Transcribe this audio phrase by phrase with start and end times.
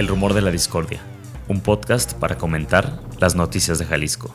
[0.00, 0.98] El Rumor de la Discordia,
[1.46, 4.34] un podcast para comentar las noticias de Jalisco.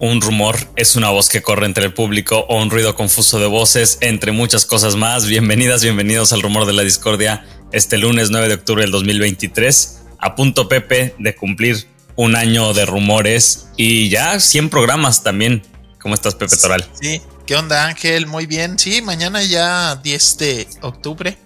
[0.00, 3.48] Un rumor es una voz que corre entre el público o un ruido confuso de
[3.48, 5.26] voces, entre muchas cosas más.
[5.26, 10.00] Bienvenidas, bienvenidos al Rumor de la Discordia este lunes 9 de octubre del 2023.
[10.20, 15.62] A punto Pepe de cumplir un año de rumores y ya 100 programas también.
[16.00, 16.88] ¿Cómo estás, Pepe Toral?
[16.98, 18.26] Sí, ¿qué onda, Ángel?
[18.26, 18.78] Muy bien.
[18.78, 21.36] Sí, mañana ya 10 de octubre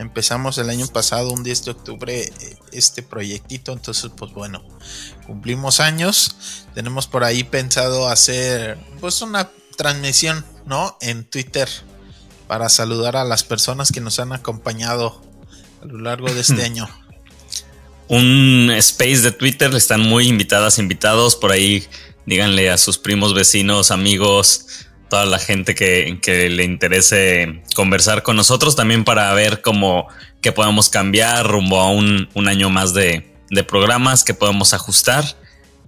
[0.00, 3.74] Empezamos el año pasado, un 10 de octubre, eh, este proyectito.
[3.74, 4.64] Entonces, pues bueno,
[5.26, 6.64] cumplimos años.
[6.74, 10.96] Tenemos por ahí pensado hacer, pues, una transmisión, ¿no?
[11.02, 11.68] En Twitter
[12.48, 15.20] para saludar a las personas que nos han acompañado
[15.82, 16.88] a lo largo de este año.
[18.08, 21.36] Un space de Twitter, están muy invitadas, invitados.
[21.36, 21.86] Por ahí
[22.24, 24.64] díganle a sus primos, vecinos, amigos,
[25.10, 30.08] toda la gente que, le interese conversar con nosotros, también para ver cómo
[30.40, 33.26] que podemos cambiar rumbo a un, año más de,
[33.68, 35.24] programas que podemos ajustar.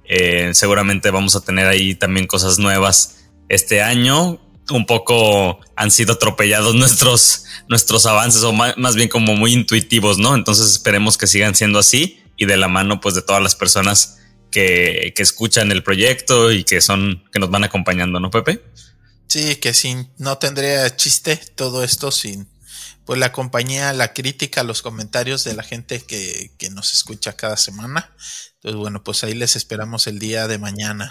[0.05, 4.41] Eh, seguramente vamos a tener ahí también cosas nuevas este año.
[4.69, 10.19] Un poco han sido atropellados nuestros, nuestros avances, o más, más bien como muy intuitivos,
[10.19, 10.35] ¿no?
[10.35, 14.19] Entonces esperemos que sigan siendo así y de la mano, pues, de todas las personas
[14.51, 18.61] que, que escuchan el proyecto y que son, que nos van acompañando, ¿no, Pepe?
[19.33, 22.47] Sí, que sin, no tendría chiste todo esto sin
[23.07, 27.57] pues la compañía, la crítica, los comentarios de la gente que, que nos escucha cada
[27.57, 28.15] semana.
[28.57, 31.11] Entonces, bueno, pues ahí les esperamos el día de mañana.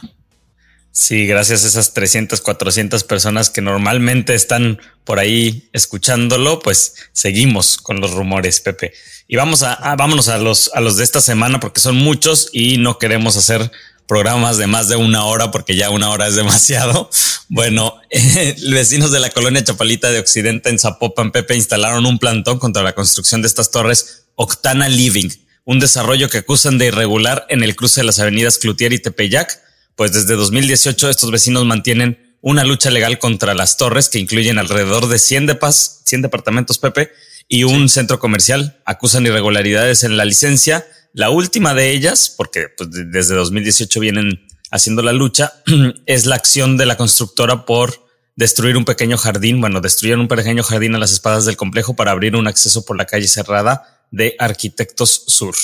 [0.91, 7.77] Sí, gracias a esas 300, 400 personas que normalmente están por ahí escuchándolo, pues seguimos
[7.77, 8.93] con los rumores, Pepe.
[9.27, 12.49] Y vamos a, a vámonos a los, a los de esta semana porque son muchos
[12.53, 13.71] y no queremos hacer
[14.11, 17.09] programas de más de una hora porque ya una hora es demasiado.
[17.53, 22.59] Bueno, eh, vecinos de la colonia Chapalita de Occidente en Zapopan, Pepe, instalaron un plantón
[22.59, 25.29] contra la construcción de estas torres Octana Living,
[25.65, 29.61] un desarrollo que acusan de irregular en el cruce de las avenidas Cloutier y Tepeyac,
[29.97, 35.07] pues desde 2018 estos vecinos mantienen una lucha legal contra las torres que incluyen alrededor
[35.07, 37.11] de 100 depas, 100 departamentos, Pepe,
[37.49, 38.81] y un centro comercial.
[38.85, 40.85] Acusan irregularidades en la licencia.
[41.13, 45.53] La última de ellas, porque pues, desde 2018 vienen haciendo la lucha,
[46.05, 50.63] es la acción de la constructora por destruir un pequeño jardín, bueno, destruyeron un pequeño
[50.63, 54.35] jardín a las espadas del complejo para abrir un acceso por la calle cerrada de
[54.39, 55.55] Arquitectos Sur.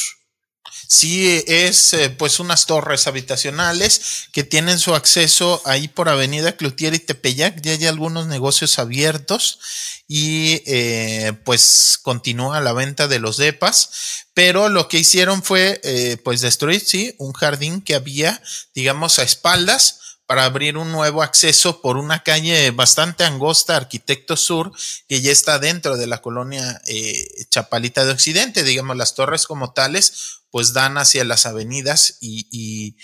[0.89, 6.93] Sí, es eh, pues unas torres habitacionales que tienen su acceso ahí por Avenida Cloutier
[6.93, 7.61] y Tepeyac.
[7.61, 9.59] Ya hay algunos negocios abiertos
[10.07, 14.25] y eh, pues continúa la venta de los depas.
[14.33, 18.41] Pero lo que hicieron fue eh, pues destruir, sí, un jardín que había,
[18.73, 24.73] digamos, a espaldas para abrir un nuevo acceso por una calle bastante angosta, Arquitecto Sur,
[25.07, 28.63] que ya está dentro de la colonia eh, Chapalita de Occidente.
[28.63, 32.97] Digamos, las torres como tales, pues dan hacia las avenidas y, y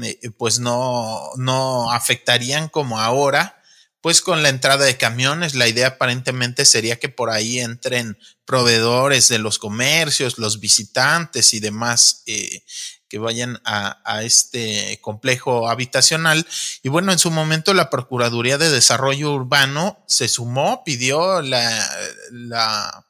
[0.00, 3.59] eh, pues no, no afectarían como ahora
[4.00, 9.28] pues con la entrada de camiones, la idea aparentemente sería que por ahí entren proveedores
[9.28, 12.64] de los comercios, los visitantes y demás eh,
[13.08, 16.46] que vayan a, este complejo habitacional.
[16.82, 21.88] Y bueno, en su momento la Procuraduría de Desarrollo Urbano se sumó, pidió la,
[22.30, 23.06] la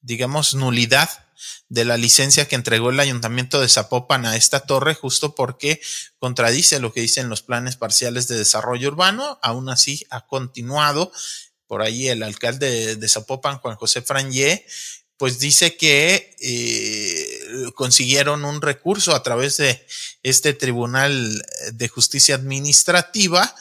[0.00, 1.10] digamos, nulidad
[1.68, 5.80] de la licencia que entregó el ayuntamiento de Zapopan a esta torre, justo porque
[6.18, 9.38] contradice lo que dicen los planes parciales de desarrollo urbano.
[9.42, 11.12] Aún así, ha continuado
[11.66, 14.66] por ahí el alcalde de Zapopan, Juan José Franje,
[15.16, 17.39] pues dice que eh,
[17.74, 19.84] consiguieron un recurso a través de
[20.22, 23.54] este Tribunal de Justicia Administrativa.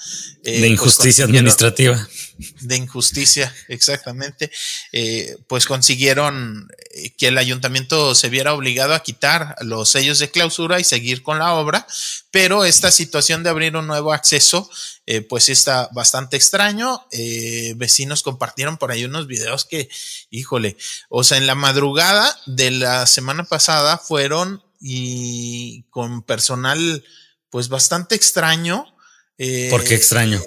[0.43, 2.07] Eh, de pues injusticia administrativa.
[2.61, 4.51] De injusticia, exactamente.
[4.91, 6.69] Eh, pues consiguieron
[7.17, 11.39] que el ayuntamiento se viera obligado a quitar los sellos de clausura y seguir con
[11.39, 11.85] la obra,
[12.31, 14.69] pero esta situación de abrir un nuevo acceso
[15.11, 17.03] eh, pues está bastante extraño.
[17.11, 19.89] Eh, vecinos compartieron por ahí unos videos que,
[20.29, 20.77] híjole,
[21.09, 27.03] o sea, en la madrugada de la semana pasada fueron y con personal
[27.49, 28.85] pues bastante extraño
[29.41, 30.41] eh, ¿Por qué extraño?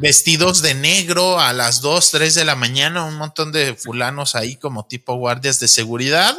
[0.00, 4.56] Vestidos de negro a las 2, 3 de la mañana, un montón de fulanos ahí
[4.56, 6.34] como tipo guardias de seguridad,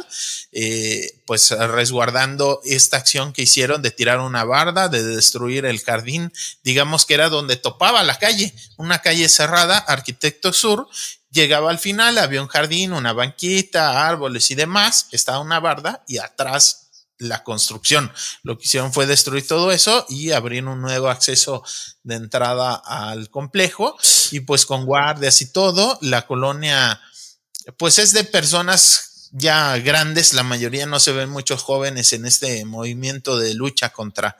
[0.50, 6.32] eh, pues resguardando esta acción que hicieron de tirar una barda, de destruir el jardín,
[6.64, 10.88] digamos que era donde topaba la calle, una calle cerrada, Arquitecto Sur,
[11.30, 16.18] llegaba al final, había un jardín, una banquita, árboles y demás, estaba una barda y
[16.18, 16.88] atrás
[17.18, 18.12] la construcción.
[18.42, 21.62] Lo que hicieron fue destruir todo eso y abrir un nuevo acceso
[22.02, 23.96] de entrada al complejo
[24.30, 27.00] y pues con guardias y todo, la colonia
[27.76, 32.64] pues es de personas ya grandes, la mayoría no se ven muchos jóvenes en este
[32.64, 34.36] movimiento de lucha contra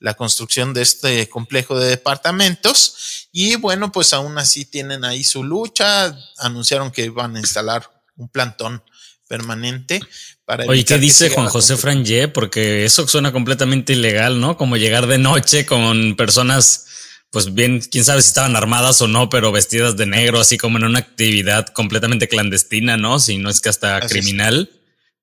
[0.00, 3.28] la construcción de este complejo de departamentos.
[3.32, 6.16] Y bueno, pues aún así tienen ahí su lucha.
[6.38, 8.82] Anunciaron que iban a instalar un plantón
[9.28, 10.00] permanente
[10.44, 12.26] para Oye, ¿qué dice Juan José Frangé?
[12.26, 14.56] Porque eso suena completamente ilegal, ¿no?
[14.56, 16.86] Como llegar de noche con personas,
[17.30, 20.78] pues bien, quién sabe si estaban armadas o no, pero vestidas de negro, así como
[20.78, 23.20] en una actividad completamente clandestina, ¿no?
[23.20, 24.70] Si no es que hasta criminal.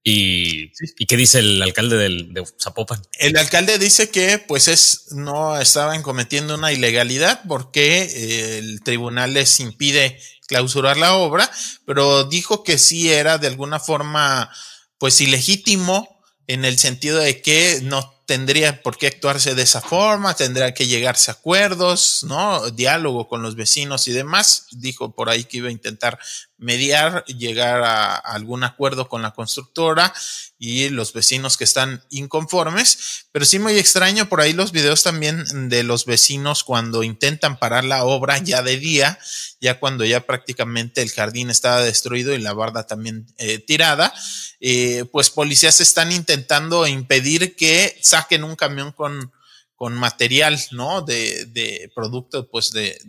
[0.10, 0.72] Y,
[1.06, 3.02] qué dice el alcalde del, de Zapopan?
[3.20, 9.34] El alcalde dice que pues es no estaban cometiendo una ilegalidad porque eh, el tribunal
[9.34, 10.18] les impide
[10.48, 11.52] clausurar la obra,
[11.86, 14.50] pero dijo que sí era de alguna forma
[14.98, 20.36] pues ilegítimo en el sentido de que no tendría por qué actuarse de esa forma,
[20.36, 22.70] tendría que llegarse a acuerdos, ¿no?
[22.72, 24.68] Diálogo con los vecinos y demás.
[24.72, 26.18] Dijo por ahí que iba a intentar
[26.58, 30.14] mediar, llegar a, algún acuerdo con la constructora
[30.58, 33.28] y los vecinos que están inconformes.
[33.32, 37.84] Pero sí muy extraño por ahí los videos también de los vecinos cuando intentan parar
[37.84, 39.20] la obra ya de día,
[39.62, 44.14] ya cuando ya prácticamente el jardín estaba destruido y la barda también eh, tirada.
[44.60, 49.32] Eh, pues policías están intentando impedir que saquen un camión con,
[49.76, 51.04] con material, ¿no?
[51.04, 53.00] De, de producto, pues de,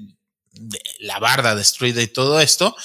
[0.52, 2.76] de la barda destruida y todo esto.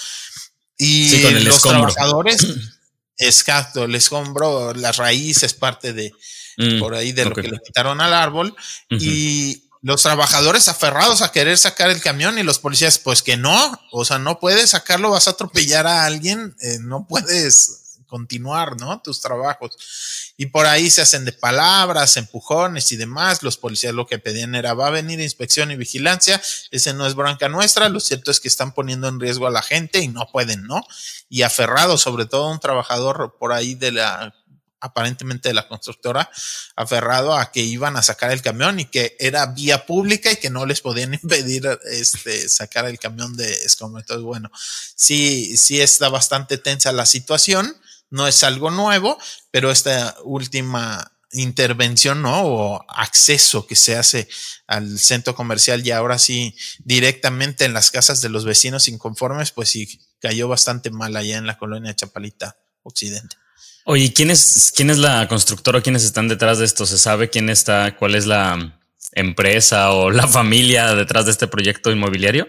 [0.83, 2.45] Y los trabajadores,
[3.18, 6.13] exacto, el escombro, las raíces, parte de
[6.57, 8.56] mm, por ahí de lo que le quitaron al árbol.
[8.89, 13.80] Y los trabajadores aferrados a querer sacar el camión y los policías, pues que no,
[13.91, 17.82] o sea, no puedes sacarlo, vas a atropellar a alguien, eh, no puedes
[18.13, 19.01] continuar, ¿no?
[19.01, 20.33] Tus trabajos.
[20.38, 23.42] Y por ahí se hacen de palabras, empujones y demás.
[23.42, 26.39] Los policías lo que pedían era, va a venir inspección y vigilancia.
[26.69, 27.89] Ese no es bronca nuestra.
[27.89, 30.86] Lo cierto es que están poniendo en riesgo a la gente y no pueden, ¿no?
[31.27, 34.36] Y aferrado, sobre todo un trabajador por ahí de la
[34.83, 36.30] aparentemente de la constructora,
[36.75, 40.50] aferrado a que iban a sacar el camión y que era vía pública y que
[40.50, 44.01] no les podían impedir este, sacar el camión de escombro.
[44.01, 47.75] Entonces, bueno, sí, sí está bastante tensa la situación
[48.13, 49.18] no es algo nuevo,
[49.50, 52.44] pero esta última intervención, ¿no?
[52.44, 54.30] O acceso que se hace
[54.68, 59.69] al centro comercial y ahora sí directamente en las casas de los vecinos inconformes, pues
[59.69, 63.36] sí cayó bastante mal allá en la colonia Chapalita Occidente.
[63.83, 66.86] Oye, ¿quién es, quién es la constructora quiénes están detrás de esto?
[66.86, 68.80] ¿Se sabe quién está, cuál es la
[69.13, 72.48] empresa o la familia detrás de este proyecto inmobiliario?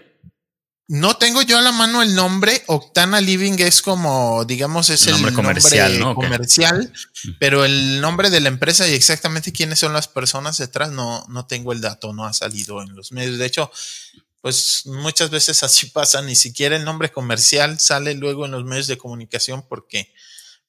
[0.87, 2.63] No tengo yo a la mano el nombre.
[2.67, 6.13] Octana Living es como, digamos, es el nombre comercial, ¿no?
[6.13, 6.93] comercial,
[7.39, 11.47] pero el nombre de la empresa y exactamente quiénes son las personas detrás, no, no
[11.47, 13.39] tengo el dato, no ha salido en los medios.
[13.39, 13.71] De hecho,
[14.41, 18.85] pues muchas veces así pasa, ni siquiera el nombre comercial sale luego en los medios
[18.85, 20.13] de comunicación porque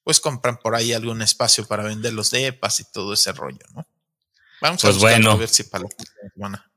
[0.03, 3.85] pues compran por ahí algún espacio para vender los depas y todo ese rollo, ¿no?
[4.61, 5.31] Vamos a, pues bueno.
[5.31, 6.71] a ver si para la semana.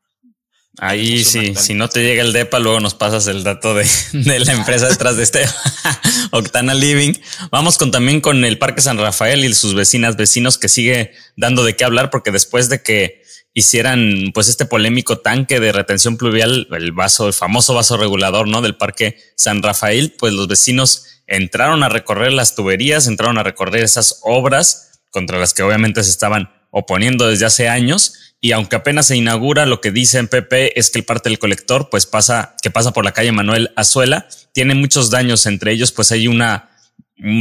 [0.78, 4.52] Ahí sí, si no te llega el DEPA, luego nos pasas el dato de, la
[4.52, 5.44] empresa detrás de este
[6.30, 7.14] Octana Living.
[7.50, 11.64] Vamos con también con el Parque San Rafael y sus vecinas, vecinos que sigue dando
[11.64, 13.20] de qué hablar porque después de que
[13.52, 18.62] hicieran pues este polémico tanque de retención pluvial, el vaso, el famoso vaso regulador, ¿no?
[18.62, 23.82] Del Parque San Rafael, pues los vecinos entraron a recorrer las tuberías, entraron a recorrer
[23.82, 29.06] esas obras contra las que obviamente se estaban oponiendo desde hace años y aunque apenas
[29.06, 32.56] se inaugura, lo que dice en PP es que el parte del colector, pues pasa,
[32.62, 36.42] que pasa por la calle Manuel Azuela, tiene muchos daños, entre ellos, pues hay un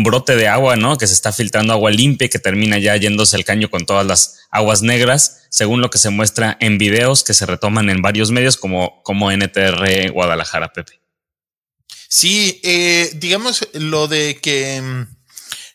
[0.04, 0.98] brote de agua, ¿no?
[0.98, 4.06] Que se está filtrando agua limpia y que termina ya yéndose el caño con todas
[4.06, 8.32] las aguas negras, según lo que se muestra en videos que se retoman en varios
[8.32, 11.00] medios como, como NTR Guadalajara, Pepe.
[12.10, 15.19] Sí, eh, digamos lo de que mm,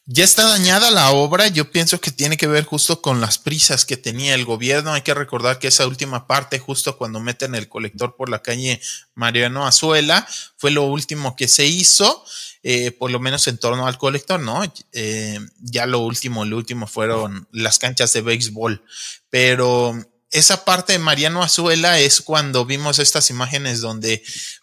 [0.07, 3.87] ya está dañada la obra, yo pienso que tiene que ver justo con las prisas
[3.87, 4.93] que tenía el gobierno.
[4.93, 8.81] Hay que recordar que esa última parte, justo cuando meten el colector por la calle
[9.15, 10.27] Mariano Azuela,
[10.59, 12.23] fue lo último que se hizo,
[12.63, 14.63] eh, por lo menos en torno al colector, ¿no?
[14.93, 18.85] Eh, ya lo último, lo último fueron las canchas de béisbol,
[19.31, 19.99] pero
[20.35, 24.21] esa parte de Mariano Azuela es cuando vimos estas imágenes donde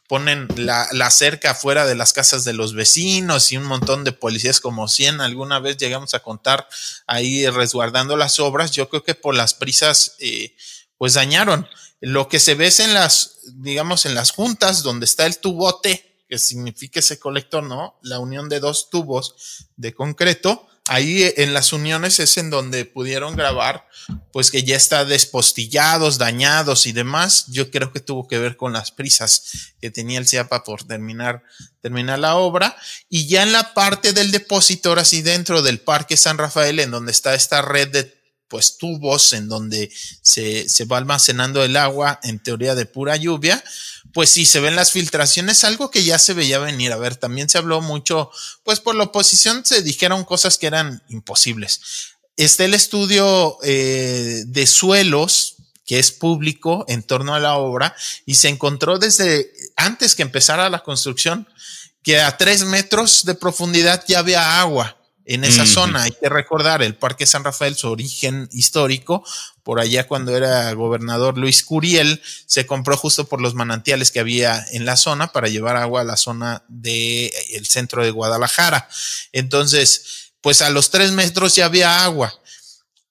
[0.09, 4.59] ponen la, cerca afuera de las casas de los vecinos y un montón de policías
[4.59, 6.67] como 100 alguna vez llegamos a contar
[7.07, 8.71] ahí resguardando las obras.
[8.71, 10.57] Yo creo que por las prisas eh,
[10.97, 11.65] pues dañaron.
[12.01, 16.25] Lo que se ve es en las, digamos, en las juntas donde está el tubote,
[16.27, 17.97] que significa ese colector, ¿no?
[18.01, 23.37] La unión de dos tubos de concreto ahí en las uniones es en donde pudieron
[23.37, 23.87] grabar,
[24.33, 27.45] pues que ya está despostillados, dañados y demás.
[27.47, 31.43] Yo creo que tuvo que ver con las prisas que tenía el CIAPA por terminar,
[31.81, 32.75] terminar la obra.
[33.07, 36.91] Y ya en la parte del depósito, ahora sí dentro del Parque San Rafael, en
[36.91, 39.89] donde está esta red de pues tubos en donde
[40.21, 43.63] se, se va almacenando el agua en teoría de pura lluvia,
[44.13, 46.91] pues sí, se ven las filtraciones, algo que ya se veía venir.
[46.91, 48.31] A ver, también se habló mucho,
[48.63, 51.81] pues por la oposición se dijeron cosas que eran imposibles.
[52.37, 58.35] Está el estudio eh, de suelos, que es público en torno a la obra, y
[58.35, 61.47] se encontró desde antes que empezara la construcción
[62.03, 66.03] que a tres metros de profundidad ya había agua en esa zona.
[66.03, 69.23] Hay que recordar el Parque San Rafael, su origen histórico,
[69.63, 74.65] por allá cuando era gobernador Luis Curiel, se compró justo por los manantiales que había
[74.71, 78.89] en la zona para llevar agua a la zona del el centro de Guadalajara.
[79.31, 82.33] Entonces, pues a los tres metros ya había agua.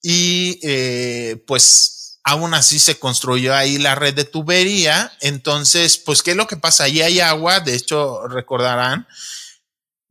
[0.02, 5.12] Y eh, pues aún así se construyó ahí la red de tubería.
[5.20, 6.84] Entonces, pues, ¿qué es lo que pasa?
[6.84, 9.06] Ahí hay agua, de hecho, recordarán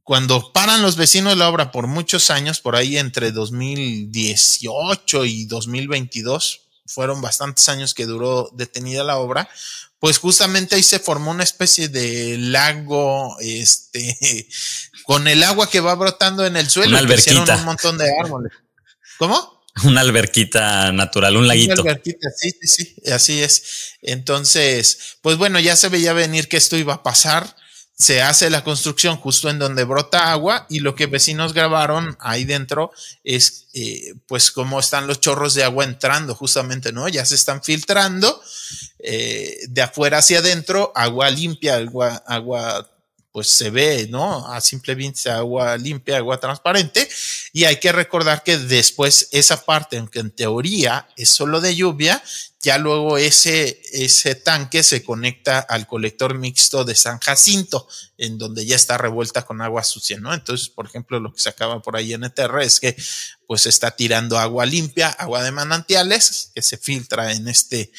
[0.10, 6.62] cuando paran los vecinos la obra por muchos años, por ahí entre 2018 y 2022,
[6.88, 9.48] fueron bastantes años que duró detenida la obra,
[10.00, 14.18] pues justamente ahí se formó una especie de lago, este,
[15.06, 16.90] con el agua que va brotando en el suelo.
[16.90, 17.58] Una alberquita.
[17.58, 18.52] Un montón de árboles.
[19.20, 19.62] ¿Cómo?
[19.84, 21.84] Una alberquita natural, un laguito.
[21.84, 23.98] Una alberquita, sí, sí, sí, así es.
[24.02, 27.59] Entonces, pues bueno, ya se veía venir que esto iba a pasar
[28.00, 32.46] se hace la construcción justo en donde brota agua y lo que vecinos grabaron ahí
[32.46, 32.94] dentro
[33.26, 37.10] es eh, pues cómo están los chorros de agua entrando justamente, ¿no?
[37.10, 38.42] Ya se están filtrando
[39.00, 42.90] eh, de afuera hacia adentro, agua limpia, agua, agua
[43.32, 44.48] pues se ve, ¿no?
[44.52, 47.08] A simple vista agua limpia, agua transparente.
[47.54, 52.22] Y hay que recordar que después esa parte, aunque en teoría es solo de lluvia,
[52.62, 58.66] ya luego ese, ese tanque se conecta al colector mixto de San Jacinto, en donde
[58.66, 60.34] ya está revuelta con agua sucia, ¿no?
[60.34, 62.98] Entonces, por ejemplo, lo que se acaba por ahí en ETR es que
[63.48, 67.92] pues está tirando agua limpia, agua de manantiales, que se filtra en este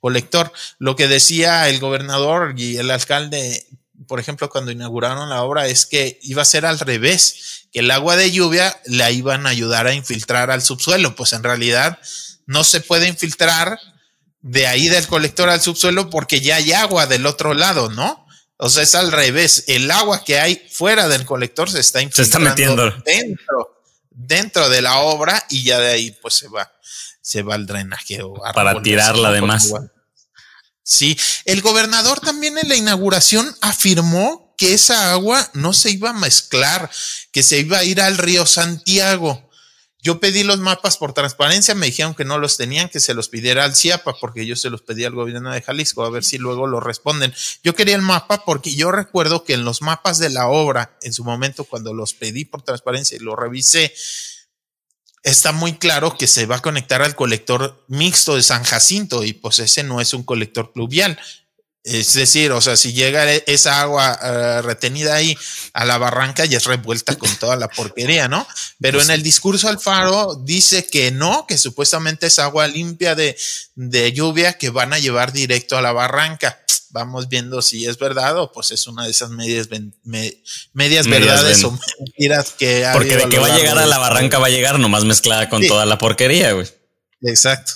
[0.00, 0.50] colector.
[0.78, 3.66] Lo que decía el gobernador y el alcalde,
[4.06, 7.90] por ejemplo, cuando inauguraron la obra, es que iba a ser al revés, que el
[7.90, 11.98] agua de lluvia la iban a ayudar a infiltrar al subsuelo, pues en realidad
[12.46, 13.78] no se puede infiltrar
[14.40, 18.26] de ahí del colector al subsuelo porque ya hay agua del otro lado, ¿no?
[18.58, 19.64] O sea, es al revés.
[19.66, 24.82] El agua que hay fuera del colector se está se está metiendo dentro, dentro de
[24.82, 26.72] la obra y ya de ahí pues se va,
[27.20, 28.20] se va al drenaje.
[28.54, 29.72] Para tirarla además.
[30.88, 36.12] Sí, el gobernador también en la inauguración afirmó que esa agua no se iba a
[36.12, 36.88] mezclar,
[37.32, 39.50] que se iba a ir al río Santiago.
[40.00, 43.28] Yo pedí los mapas por transparencia, me dijeron que no los tenían, que se los
[43.28, 46.38] pidiera al CIAPA, porque yo se los pedí al gobierno de Jalisco, a ver si
[46.38, 47.34] luego lo responden.
[47.64, 51.12] Yo quería el mapa porque yo recuerdo que en los mapas de la obra, en
[51.12, 53.92] su momento cuando los pedí por transparencia y lo revisé,
[55.26, 59.32] está muy claro que se va a conectar al colector mixto de San Jacinto y
[59.32, 61.18] pues ese no es un colector pluvial,
[61.86, 65.38] es decir, o sea, si llega e-, esa agua eh, retenida ahí
[65.72, 68.46] a la barranca y es revuelta con toda la porquería, ¿no?
[68.80, 73.36] Pero en el discurso Alfaro dice que no, que supuestamente es agua limpia de,
[73.76, 76.58] de lluvia que van a llevar directo a la barranca.
[76.90, 79.68] Vamos viendo si es verdad o pues es una de esas medias,
[80.72, 84.38] medias, verdades o mentiras que ha Porque de que va a llegar a la barranca
[84.38, 86.66] va a llegar nomás mezclada con toda la porquería, güey.
[87.22, 87.72] Exacto.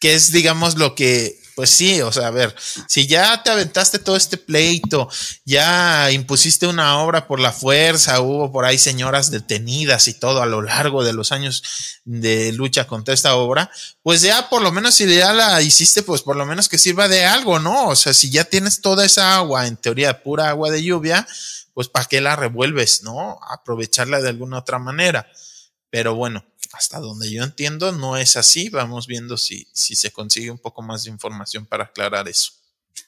[0.00, 2.54] Que es, digamos, lo que pues sí, o sea, a ver,
[2.86, 5.08] si ya te aventaste todo este pleito,
[5.46, 10.46] ya impusiste una obra por la fuerza, hubo por ahí señoras detenidas y todo a
[10.46, 11.62] lo largo de los años
[12.04, 13.70] de lucha contra esta obra,
[14.02, 17.08] pues ya por lo menos si ya la hiciste, pues por lo menos que sirva
[17.08, 17.88] de algo, ¿no?
[17.88, 21.26] O sea, si ya tienes toda esa agua, en teoría pura agua de lluvia,
[21.72, 23.40] pues ¿para qué la revuelves, no?
[23.48, 25.26] Aprovecharla de alguna otra manera.
[25.88, 26.44] Pero bueno,
[26.76, 28.68] hasta donde yo entiendo, no es así.
[28.68, 32.52] Vamos viendo si, si se consigue un poco más de información para aclarar eso.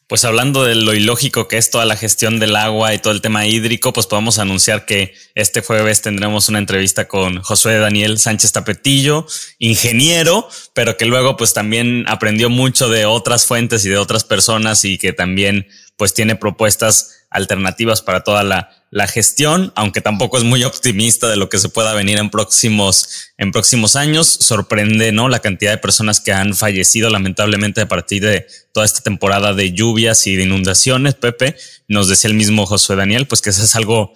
[0.07, 3.21] Pues hablando de lo ilógico que es toda la gestión del agua y todo el
[3.21, 8.53] tema hídrico, pues podemos anunciar que este jueves tendremos una entrevista con Josué Daniel Sánchez
[8.53, 9.27] Tapetillo,
[9.59, 14.83] ingeniero, pero que luego pues también aprendió mucho de otras fuentes y de otras personas
[14.87, 20.45] y que también pues tiene propuestas alternativas para toda la, la gestión, aunque tampoco es
[20.45, 24.27] muy optimista de lo que se pueda venir en próximos, en próximos años.
[24.27, 25.29] Sorprende, ¿no?
[25.29, 29.73] La cantidad de personas que han fallecido lamentablemente a partir de toda esta temporada de
[29.73, 31.15] lluvias y de inundaciones.
[31.15, 31.57] Pepe
[31.87, 34.15] nos decía el mismo Josué Daniel, pues que eso es algo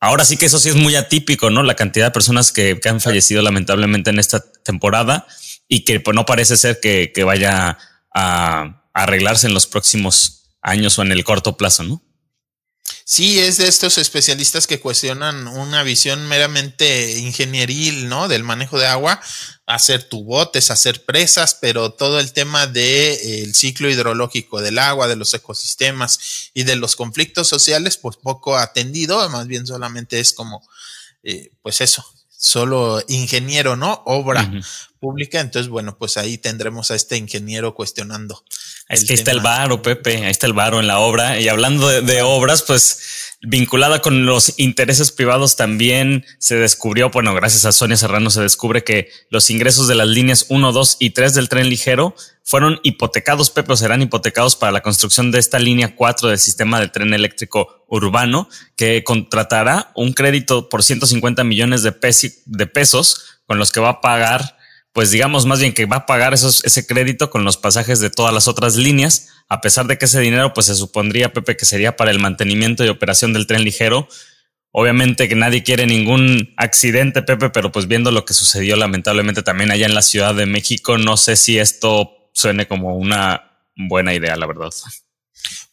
[0.00, 1.62] ahora sí que eso sí es muy atípico, ¿no?
[1.62, 5.26] La cantidad de personas que, han fallecido lamentablemente en esta temporada
[5.68, 7.78] y que pues, no parece ser que, que vaya
[8.14, 12.02] a arreglarse en los próximos años o en el corto plazo, ¿no?
[13.10, 18.28] Sí, es de estos especialistas que cuestionan una visión meramente ingenieril, ¿no?
[18.28, 19.18] Del manejo de agua,
[19.64, 25.08] hacer tubotes, hacer presas, pero todo el tema del de, eh, ciclo hidrológico del agua,
[25.08, 30.34] de los ecosistemas y de los conflictos sociales, pues poco atendido, más bien solamente es
[30.34, 30.68] como,
[31.22, 32.04] eh, pues eso,
[32.38, 34.02] solo ingeniero, ¿no?
[34.06, 34.50] Obra
[35.00, 35.40] pública.
[35.40, 38.42] Entonces, bueno, pues ahí tendremos a este ingeniero cuestionando
[38.88, 41.38] es que ahí está el varo, Pepe, ahí está el varo en la obra.
[41.38, 47.64] Y hablando de, obras, pues vinculada con los intereses privados también se descubrió, bueno, gracias
[47.64, 51.34] a Sonia Serrano se descubre que los ingresos de las líneas 1, 2 y 3
[51.34, 56.30] del tren ligero fueron hipotecados, Pepe, serán hipotecados para la construcción de esta línea 4
[56.30, 61.94] del sistema de tren eléctrico urbano, que contratará un crédito por 150 millones de,
[62.46, 64.58] de pesos con los que va a pagar
[64.98, 68.10] pues digamos más bien que va a pagar esos, ese crédito con los pasajes de
[68.10, 71.64] todas las otras líneas, a pesar de que ese dinero pues se supondría, Pepe, que
[71.64, 74.08] sería para el mantenimiento y operación del tren ligero.
[74.70, 79.70] Obviamente que nadie quiere ningún accidente, Pepe, pero pues viendo lo que sucedió lamentablemente también
[79.70, 84.36] allá en la Ciudad de México, no sé si esto suene como una buena idea,
[84.36, 84.70] la verdad.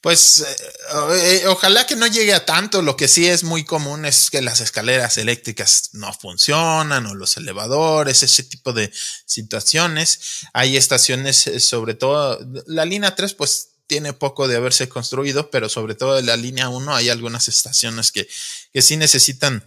[0.01, 2.81] Pues eh, eh, ojalá que no llegue a tanto.
[2.81, 7.37] Lo que sí es muy común es que las escaleras eléctricas no funcionan o los
[7.37, 8.91] elevadores, ese tipo de
[9.25, 10.45] situaciones.
[10.53, 15.69] Hay estaciones, eh, sobre todo, la línea 3 pues tiene poco de haberse construido, pero
[15.69, 18.27] sobre todo en la línea 1 hay algunas estaciones que,
[18.73, 19.63] que sí necesitan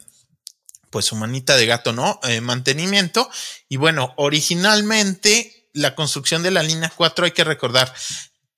[0.91, 2.19] pues su manita de gato, ¿no?
[2.41, 3.29] mantenimiento.
[3.69, 7.93] Y bueno, originalmente la construcción de la línea 4 hay que recordar,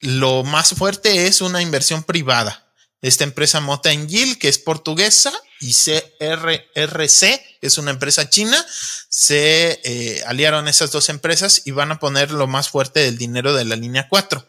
[0.00, 2.66] lo más fuerte es una inversión privada.
[3.02, 8.64] Esta empresa Mota Engil, que es portuguesa, y CRRC, es una empresa china,
[9.08, 13.54] se eh, aliaron esas dos empresas y van a poner lo más fuerte del dinero
[13.54, 14.46] de la línea 4.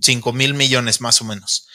[0.00, 1.66] 5 mil millones más o menos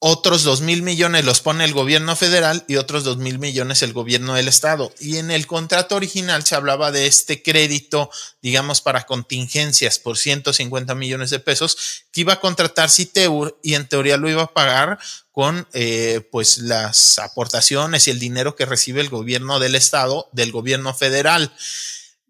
[0.00, 3.92] otros dos mil millones los pone el gobierno federal y otros dos mil millones el
[3.92, 4.92] gobierno del estado.
[5.00, 8.08] Y en el contrato original se hablaba de este crédito,
[8.40, 13.88] digamos, para contingencias por 150 millones de pesos que iba a contratar Citeur y en
[13.88, 14.98] teoría lo iba a pagar
[15.32, 20.52] con eh, pues las aportaciones y el dinero que recibe el gobierno del estado del
[20.52, 21.52] gobierno federal.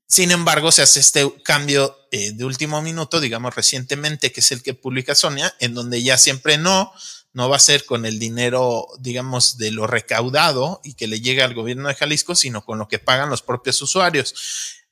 [0.07, 4.63] Sin embargo, se hace este cambio eh, de último minuto, digamos recientemente, que es el
[4.63, 6.95] que publica Sonia, en donde ya siempre no,
[7.33, 11.45] no va a ser con el dinero, digamos, de lo recaudado y que le llega
[11.45, 14.35] al gobierno de Jalisco, sino con lo que pagan los propios usuarios.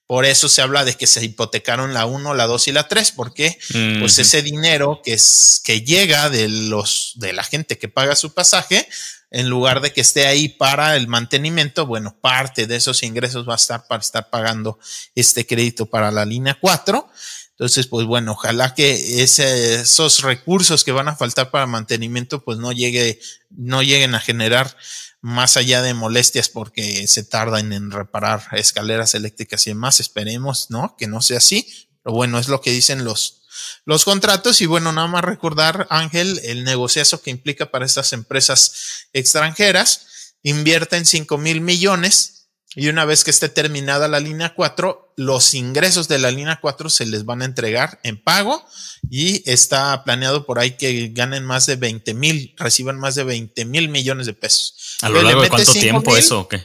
[0.07, 3.13] Por eso se habla de que se hipotecaron la 1, la 2 y la 3,
[3.13, 3.59] porque
[3.99, 8.33] pues ese dinero que es que llega de los de la gente que paga su
[8.33, 8.89] pasaje,
[9.33, 13.55] en lugar de que esté ahí para el mantenimiento, bueno, parte de esos ingresos va
[13.55, 14.79] a estar para estar pagando
[15.17, 17.11] este crédito para la línea 4
[17.59, 22.71] entonces, pues bueno, ojalá que esos recursos que van a faltar para mantenimiento, pues no
[22.71, 24.77] llegue, no lleguen a generar
[25.23, 30.01] más allá de molestias porque se tardan en reparar escaleras eléctricas y demás.
[30.01, 30.97] Esperemos, ¿no?
[30.99, 31.89] Que no sea así.
[32.03, 33.47] Pero bueno, es lo que dicen los,
[33.87, 34.61] los contratos.
[34.61, 40.35] Y bueno, nada más recordar, Ángel, el negociazo que implica para estas empresas extranjeras.
[40.43, 42.46] Invierten 5 mil millones
[42.77, 46.91] y una vez que esté terminada la línea 4, los ingresos de la línea 4
[46.91, 48.63] se les van a entregar en pago
[49.09, 53.65] y está planeado por ahí que ganen más de 20 mil, reciban más de 20
[53.65, 54.99] mil millones de pesos.
[55.01, 56.63] ¿A lo largo de cuánto tiempo eso o qué?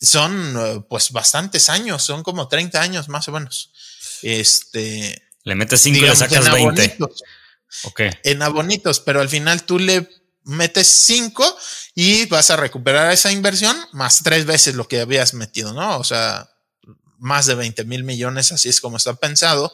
[0.00, 3.72] Son eh, pues bastantes años, son como 30 años más o menos.
[4.22, 5.20] Este.
[5.42, 6.96] Le metes 5 y le sacas 20.
[7.82, 8.10] Okay.
[8.22, 10.08] En abonitos, pero al final tú le
[10.44, 11.56] metes 5
[11.94, 15.98] y vas a recuperar esa inversión más tres veces lo que habías metido, ¿no?
[15.98, 16.50] O sea,
[17.18, 19.72] más de 20 mil millones, así es como está pensado.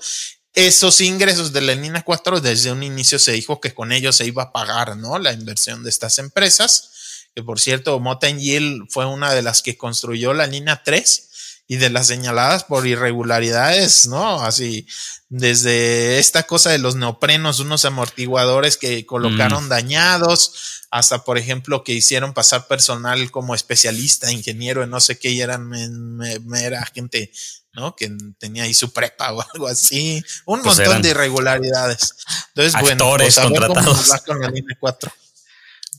[0.52, 4.26] Esos ingresos de la línea 4, desde un inicio se dijo que con ellos se
[4.26, 5.18] iba a pagar, ¿no?
[5.18, 6.90] La inversión de estas empresas.
[7.34, 11.29] Que por cierto, Yield fue una de las que construyó la línea 3
[11.70, 14.42] y de las señaladas por irregularidades, ¿no?
[14.42, 14.88] Así,
[15.28, 19.68] desde esta cosa de los neoprenos, unos amortiguadores que colocaron mm.
[19.68, 25.42] dañados, hasta por ejemplo que hicieron pasar personal como especialista, ingeniero, no sé qué, y
[25.42, 27.30] eran mera gente,
[27.72, 27.94] ¿no?
[27.94, 32.16] Que tenía ahí su prepa o algo así, un pues montón de irregularidades.
[32.48, 35.12] Entonces, bueno, pues a ver cómo nos va con la línea 4.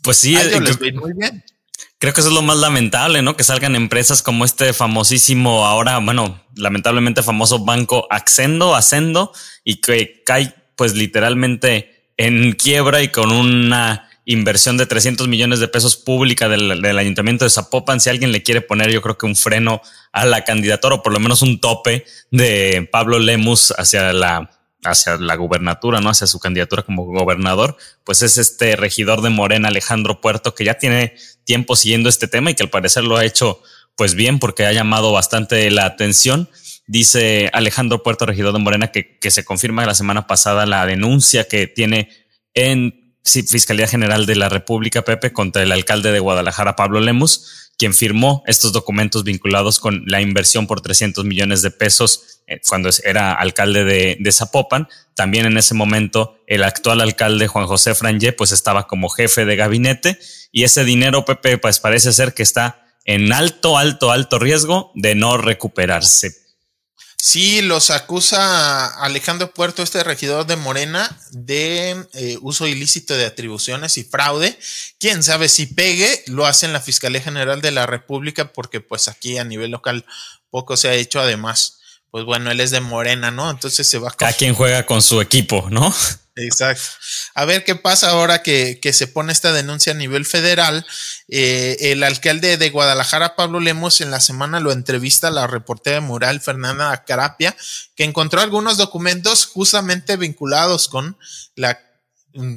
[0.02, 0.60] Pues sí, eh,
[0.92, 1.42] muy bien.
[2.02, 3.38] Creo que eso es lo más lamentable, ¿no?
[3.38, 9.32] Que salgan empresas como este famosísimo, ahora, bueno, lamentablemente famoso banco Accendo, Accendo,
[9.64, 15.68] y que cae pues literalmente en quiebra y con una inversión de 300 millones de
[15.68, 18.02] pesos pública del, del, ayuntamiento de Zapopan.
[18.02, 19.80] Si alguien le quiere poner, yo creo que un freno
[20.12, 24.50] a la candidatura o por lo menos un tope de Pablo Lemus hacia la
[24.84, 26.10] hacia la gubernatura, ¿no?
[26.10, 30.76] Hacia su candidatura como gobernador, pues es este regidor de Morena, Alejandro Puerto, que ya
[30.76, 33.62] tiene tiempo siguiendo este tema y que al parecer lo ha hecho
[33.96, 36.50] pues bien porque ha llamado bastante la atención.
[36.88, 41.48] Dice Alejandro Puerto, regidor de Morena, que, que se confirma la semana pasada la denuncia
[41.48, 42.10] que tiene
[42.54, 47.96] en Fiscalía General de la República, Pepe, contra el alcalde de Guadalajara, Pablo Lemus, quien
[47.96, 53.34] firmó estos documentos vinculados con la inversión por 300 millones de pesos eh, cuando era
[53.34, 54.88] alcalde de, Zapopan.
[55.16, 59.56] También en ese momento el actual alcalde Juan José Frangé pues estaba como jefe de
[59.56, 60.20] gabinete
[60.52, 65.16] y ese dinero, Pepe, pues parece ser que está en alto, alto, alto riesgo de
[65.16, 66.41] no recuperarse.
[67.24, 74.00] Sí, los acusa Alejandro Puerto, este regidor de Morena, de eh, uso ilícito de atribuciones
[74.00, 74.58] y fraude.
[74.98, 79.08] Quién sabe si pegue, lo hace en la Fiscalía General de la República, porque pues
[79.08, 80.04] aquí a nivel local
[80.50, 81.22] poco se ha hecho.
[81.22, 81.78] Además,
[82.10, 83.52] pues bueno, él es de Morena, ¿no?
[83.52, 84.14] Entonces se va a.
[84.14, 85.94] Cada quien juega con su equipo, ¿no?
[86.36, 86.84] Exacto.
[87.36, 90.86] A ver qué pasa ahora que, que, se pone esta denuncia a nivel federal.
[91.28, 96.00] Eh, el alcalde de Guadalajara, Pablo Lemos, en la semana lo entrevista a la reportera
[96.00, 97.56] mural Fernanda Carapia,
[97.96, 101.18] que encontró algunos documentos justamente vinculados con
[101.56, 101.80] la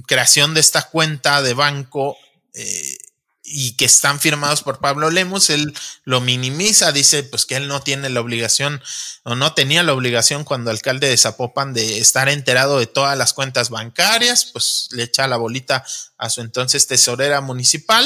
[0.07, 2.17] creación de esta cuenta de banco.
[2.55, 2.97] Eh,
[3.45, 7.83] y que están firmados por Pablo Lemus, él lo minimiza, dice pues que él no
[7.83, 8.83] tiene la obligación
[9.23, 13.35] o no tenía la obligación cuando alcalde de Zapopan de estar enterado de todas las
[13.35, 15.85] cuentas bancarias, pues le echa la bolita
[16.17, 18.05] a su entonces tesorera municipal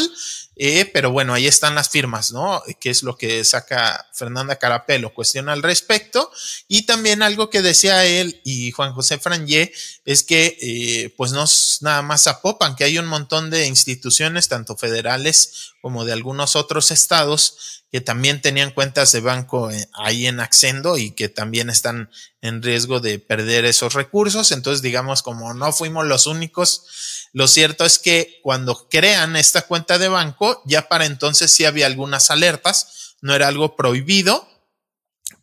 [0.61, 2.61] eh, pero bueno, ahí están las firmas, ¿no?
[2.81, 6.33] Que es lo que saca Fernanda Carapelo, cuestiona al respecto.
[6.67, 9.73] Y también algo que decía él y Juan José Frangé
[10.05, 14.49] es que, eh, pues no es nada más Zapopan, que hay un montón de instituciones,
[14.49, 20.27] tanto federales como de algunos otros estados, que también tenían cuentas de banco eh, ahí
[20.27, 22.11] en Accendo y que también están
[22.43, 24.53] en riesgo de perder esos recursos.
[24.53, 29.99] Entonces, digamos, como no fuimos los únicos, lo cierto es que cuando crean esta cuenta
[29.99, 34.49] de banco, ya para entonces sí había algunas alertas, no era algo prohibido,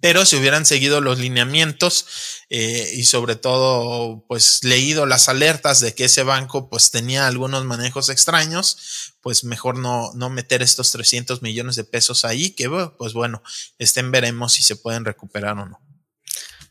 [0.02, 2.06] pero si hubieran seguido los lineamientos
[2.50, 7.65] eh, y sobre todo pues leído las alertas de que ese banco pues tenía algunos
[7.65, 13.13] manejos extraños, pues mejor no, no meter estos 300 millones de pesos ahí, que pues
[13.13, 13.41] bueno,
[13.80, 15.85] estén veremos si se pueden recuperar o no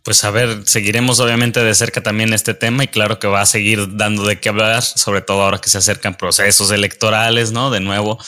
[0.05, 3.47] pues a ver, seguiremos obviamente de cerca también este tema y claro que va a
[3.47, 7.71] seguir dando de qué hablar, sobre todo ahora que se acercan procesos electorales, ¿no?
[7.71, 8.19] De nuevo,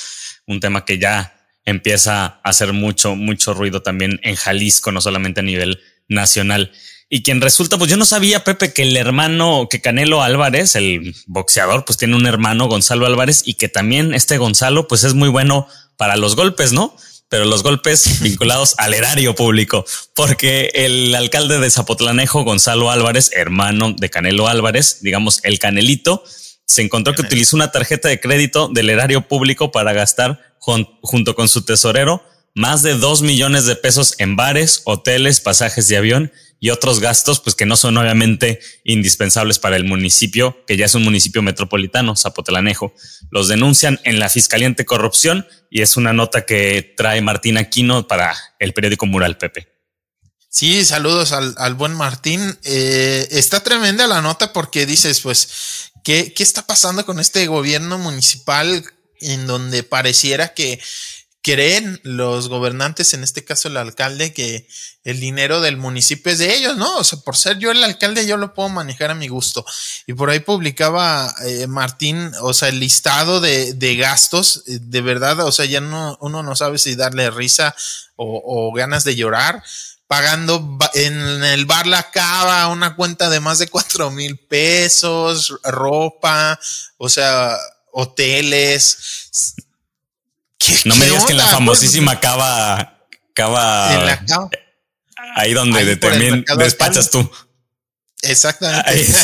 [0.46, 1.36] un tema que ya
[1.66, 6.72] empieza a hacer mucho, mucho ruido también en Jalisco, no solamente a nivel nacional.
[7.10, 11.14] Y quien resulta, pues yo no sabía, Pepe, que el hermano, que Canelo Álvarez, el
[11.26, 15.28] boxeador, pues tiene un hermano, Gonzalo Álvarez, y que también este Gonzalo, pues es muy
[15.28, 16.96] bueno para los golpes, ¿no?
[17.28, 19.84] Pero los golpes vinculados al erario público,
[20.14, 26.24] porque el alcalde de Zapotlanejo, Gonzalo Álvarez, hermano de Canelo Álvarez, digamos el Canelito,
[26.66, 31.48] se encontró que utilizó una tarjeta de crédito del erario público para gastar junto con
[31.48, 32.22] su tesorero
[32.56, 37.40] más de dos millones de pesos en bares, hoteles, pasajes de avión y otros gastos,
[37.40, 42.16] pues que no son obviamente indispensables para el municipio, que ya es un municipio metropolitano,
[42.16, 42.94] Zapotlanejo.
[43.30, 48.36] Los denuncian en la Fiscalía Anticorrupción y es una nota que trae Martín Aquino para
[48.58, 49.68] el periódico Mural Pepe.
[50.48, 52.58] Sí, saludos al, buen Martín.
[52.64, 57.98] Eh, está tremenda la nota porque dices, pues, ¿qué, ¿qué está pasando con este gobierno
[57.98, 58.82] municipal
[59.20, 60.80] en donde pareciera que
[61.46, 64.66] creen los gobernantes, en este caso el alcalde, que
[65.04, 66.96] el dinero del municipio es de ellos, ¿no?
[66.96, 69.64] O sea, por ser yo el alcalde, yo lo puedo manejar a mi gusto.
[70.08, 75.00] Y por ahí publicaba eh, Martín, o sea, el listado de, de, gastos, eh, de
[75.02, 77.76] verdad, o sea, ya no, uno no sabe si darle risa
[78.16, 79.62] o, o ganas de llorar
[80.08, 86.58] pagando en el bar La Cava una cuenta de más de cuatro mil pesos, ropa,
[86.96, 87.56] o sea,
[87.92, 89.65] hoteles,
[90.84, 92.98] no me digas que en la famosísima cava,
[93.34, 94.20] cava,
[95.34, 97.30] ahí donde también despachas tú.
[98.22, 98.90] Exactamente.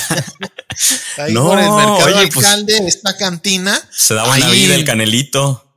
[1.18, 3.78] Ahí, no, por el mercado oye, pues, alcalde, esta cantina.
[3.90, 5.76] Se da buena vida el canelito.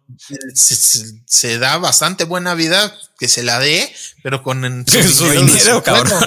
[0.53, 6.25] Se, da bastante buena vida que se la dé, pero con su, dinero, cabrón.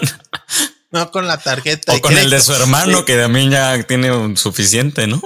[0.91, 1.95] No con la tarjeta.
[1.95, 5.23] O con el de su hermano, que también ya tiene suficiente, ¿no?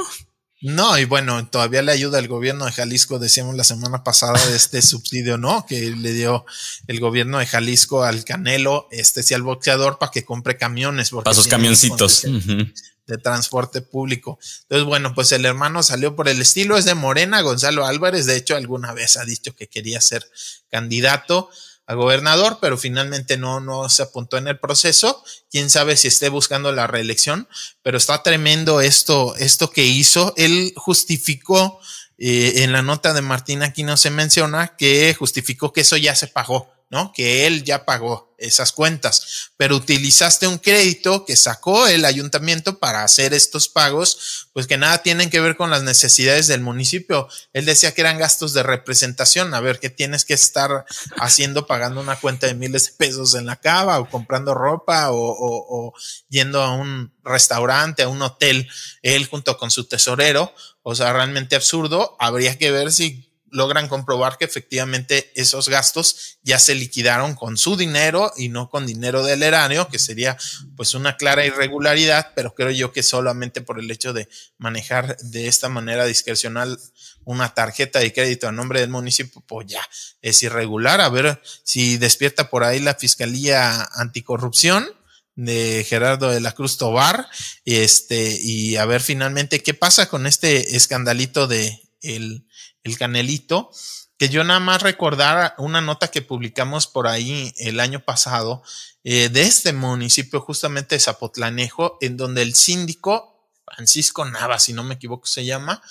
[0.63, 4.57] No, y bueno, todavía le ayuda el gobierno de Jalisco, decíamos la semana pasada de
[4.57, 5.67] este subsidio, ¿no?
[5.67, 6.47] Que le dio
[6.87, 11.11] el gobierno de Jalisco al Canelo, este sí al boxeador, para que compre camiones.
[11.11, 12.23] Para sus camioncitos.
[12.23, 14.39] De, transporte público.
[14.63, 18.37] Entonces, bueno, pues el hermano salió por el estilo, es de Morena, Gonzalo Álvarez, de
[18.37, 20.25] hecho, alguna vez ha dicho que quería ser
[20.71, 21.51] candidato
[21.95, 25.23] gobernador, pero finalmente no, no se apuntó en el proceso.
[25.51, 27.49] Quién sabe si esté buscando la reelección,
[27.83, 30.35] pero está tremendo esto, esto que hizo.
[30.37, 31.81] Él justificó,
[32.19, 36.15] eh, en la nota de Martín aquí no se menciona, que justificó que eso ya
[36.15, 36.73] se pagó.
[36.93, 37.11] ¿no?
[37.15, 43.05] Que él ya pagó esas cuentas, pero utilizaste un crédito que sacó el ayuntamiento para
[43.05, 47.29] hacer estos pagos, pues que nada tienen que ver con las necesidades del municipio.
[47.53, 50.85] Él decía que eran gastos de representación, a ver, ¿qué tienes que estar
[51.17, 55.17] haciendo pagando una cuenta de miles de pesos en la cava o comprando ropa o,
[55.19, 55.95] o
[56.29, 58.69] yendo a un restaurante, a un hotel,
[59.03, 60.53] él junto con su tesorero?
[60.83, 62.17] O sea, realmente absurdo.
[62.19, 67.77] Habría que ver si logran comprobar que efectivamente esos gastos ya se liquidaron con su
[67.77, 70.37] dinero y no con dinero del eranio, que sería
[70.75, 75.49] pues una clara irregularidad, pero creo yo que solamente por el hecho de manejar de
[75.49, 76.79] esta manera discrecional
[77.25, 79.87] una tarjeta de crédito a nombre del municipio, pues ya
[80.23, 81.01] es irregular.
[81.01, 84.89] A ver si despierta por ahí la Fiscalía Anticorrupción
[85.35, 87.29] de Gerardo de la Cruz Tobar,
[87.65, 92.47] este, y a ver finalmente qué pasa con este escandalito de el
[92.85, 93.71] el Canelito,
[94.19, 98.63] que yo nada más recordar una nota que publicamos por ahí el año pasado
[99.05, 104.85] eh, de este municipio, justamente de Zapotlanejo, en donde el síndico, Francisco Nava, si no
[104.85, 105.83] me equivoco se llama,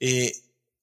[0.00, 0.32] eh,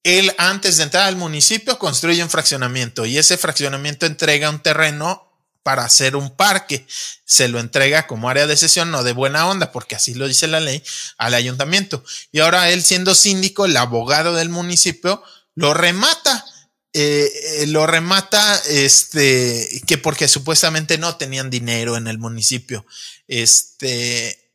[0.03, 5.29] él antes de entrar al municipio construye un fraccionamiento y ese fraccionamiento entrega un terreno
[5.63, 6.85] para hacer un parque.
[7.25, 10.47] Se lo entrega como área de sesión, no de buena onda, porque así lo dice
[10.47, 10.83] la ley,
[11.17, 12.03] al ayuntamiento.
[12.31, 15.23] Y ahora él siendo síndico, el abogado del municipio,
[15.55, 16.45] lo remata.
[16.95, 22.85] Eh, eh, lo remata, este, que porque supuestamente no tenían dinero en el municipio.
[23.27, 24.51] Este,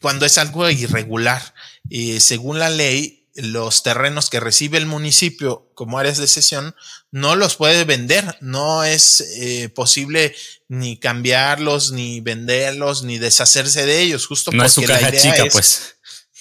[0.00, 1.54] cuando es algo irregular.
[1.90, 6.74] y según la ley, los terrenos que recibe el municipio como áreas de sesión
[7.10, 8.36] no los puede vender.
[8.40, 10.34] No es eh, posible
[10.68, 14.26] ni cambiarlos, ni venderlos, ni deshacerse de ellos.
[14.26, 15.97] Justo no es su caja chica, pues.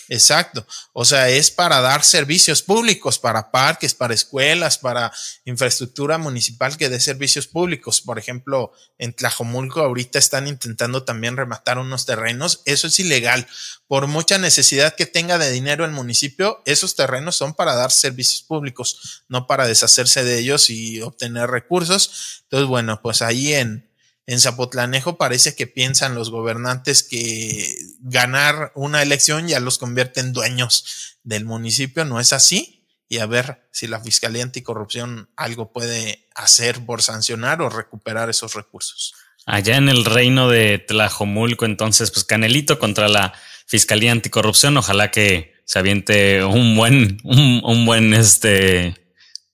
[0.09, 0.65] Exacto.
[0.93, 5.11] O sea, es para dar servicios públicos, para parques, para escuelas, para
[5.45, 8.01] infraestructura municipal que dé servicios públicos.
[8.01, 12.61] Por ejemplo, en Tlajomulco ahorita están intentando también rematar unos terrenos.
[12.65, 13.47] Eso es ilegal.
[13.87, 18.41] Por mucha necesidad que tenga de dinero el municipio, esos terrenos son para dar servicios
[18.43, 22.43] públicos, no para deshacerse de ellos y obtener recursos.
[22.43, 23.86] Entonces, bueno, pues ahí en,
[24.27, 30.33] en Zapotlanejo parece que piensan los gobernantes que ganar una elección ya los convierte en
[30.33, 32.03] dueños del municipio.
[32.03, 32.85] No es así.
[33.07, 38.53] Y a ver si la Fiscalía Anticorrupción algo puede hacer por sancionar o recuperar esos
[38.53, 39.15] recursos.
[39.45, 43.33] Allá en el reino de Tlajomulco, entonces, pues Canelito contra la
[43.65, 44.75] Fiscalía Anticorrupción.
[44.75, 48.93] Ojalá que se aviente un buen, un, un buen, este,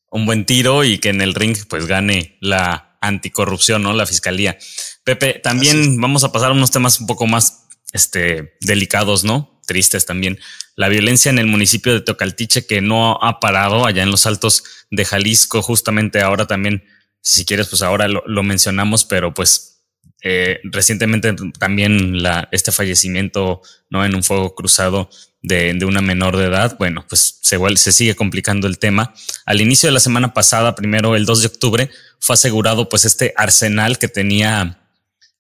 [0.10, 3.94] un buen tiro y que en el ring, pues gane la anticorrupción, ¿no?
[3.94, 4.58] La fiscalía.
[5.04, 9.60] Pepe, también vamos a pasar a unos temas un poco más este, delicados, ¿no?
[9.68, 10.40] Tristes también.
[10.76, 14.64] La violencia en el municipio de Tocaltiche que no ha parado allá en los altos
[14.90, 16.86] de Jalisco, justamente ahora también,
[17.22, 19.73] si quieres, pues ahora lo, mencionamos, pero pues
[20.24, 22.16] eh, recientemente también
[22.52, 24.06] este fallecimiento, ¿no?
[24.06, 25.10] En un fuego cruzado
[25.42, 29.14] de, de, una menor de edad, bueno, pues se, se sigue complicando el tema.
[29.46, 33.34] Al inicio de la semana pasada, primero el 2 de octubre, fue asegurado pues este
[33.36, 34.80] arsenal que tenía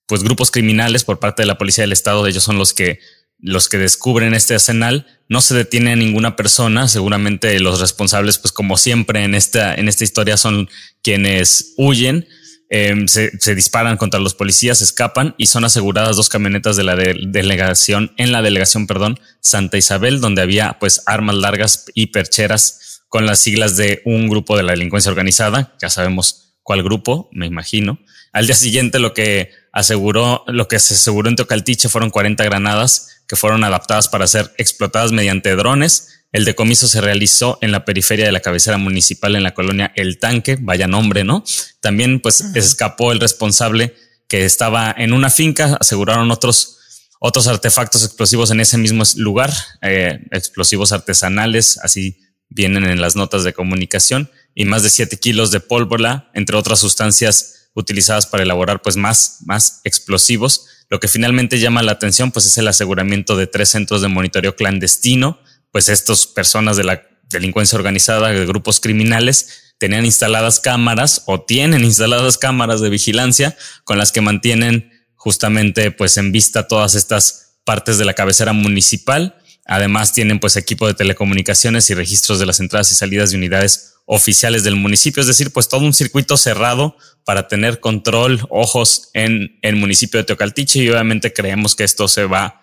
[0.05, 2.27] pues grupos criminales por parte de la policía del estado.
[2.27, 2.99] Ellos son los que
[3.39, 5.07] los que descubren este arsenal.
[5.29, 6.87] No se detiene a ninguna persona.
[6.87, 10.69] Seguramente los responsables, pues como siempre en esta, en esta historia son
[11.01, 12.27] quienes huyen.
[12.75, 18.15] Em, se, disparan contra los policías, escapan y son aseguradas dos camionetas de la delegación,
[18.17, 23.37] en la delegación, perdón, Santa Isabel, donde había pues armas largas y percheras con las
[23.37, 25.75] siglas de un grupo de la delincuencia organizada.
[25.79, 27.99] Ya sabemos cuál grupo, me imagino.
[28.31, 33.21] Al día siguiente lo que aseguró, lo que se aseguró en Tocaltiche fueron 40 granadas
[33.27, 36.22] que fueron adaptadas para ser explotadas mediante drones.
[36.33, 40.17] El decomiso se realizó en la periferia de la cabecera municipal en la colonia El
[40.17, 41.43] Tanque, vaya nombre, ¿no?
[41.79, 43.95] También pues escapó el responsable
[44.27, 46.79] que estaba en una finca, aseguraron otros
[47.25, 52.19] otros artefactos explosivos en ese mismo lugar, eh, explosivos artesanales, así
[52.49, 56.79] vienen en las notas de comunicación y más de 7 kilos de pólvora, entre otras
[56.79, 60.65] sustancias utilizadas para elaborar pues más, más explosivos.
[60.89, 64.57] Lo que finalmente llama la atención pues es el aseguramiento de tres centros de monitoreo
[64.57, 65.39] clandestino
[65.73, 71.83] pues estas personas de la delincuencia organizada, de grupos criminales, tenían instaladas cámaras o tienen
[71.83, 77.97] instaladas cámaras de vigilancia con las que mantienen justamente pues en vista todas estas partes
[77.97, 79.35] de la cabecera municipal.
[79.65, 83.95] Además tienen pues equipo de telecomunicaciones y registros de las entradas y salidas de unidades
[84.05, 89.57] oficiales del municipio, es decir, pues todo un circuito cerrado para tener control, ojos en
[89.61, 92.61] el municipio de Teocaltiche y obviamente creemos que esto se va,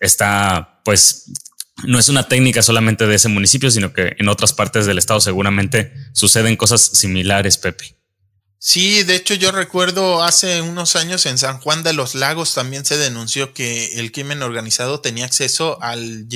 [0.00, 1.30] está pues
[1.84, 5.20] no es una técnica solamente de ese municipio, sino que en otras partes del estado
[5.20, 7.96] seguramente suceden cosas similares, Pepe.
[8.62, 12.84] Sí, de hecho yo recuerdo hace unos años en San Juan de los Lagos también
[12.84, 16.28] se denunció que el crimen organizado tenía acceso al,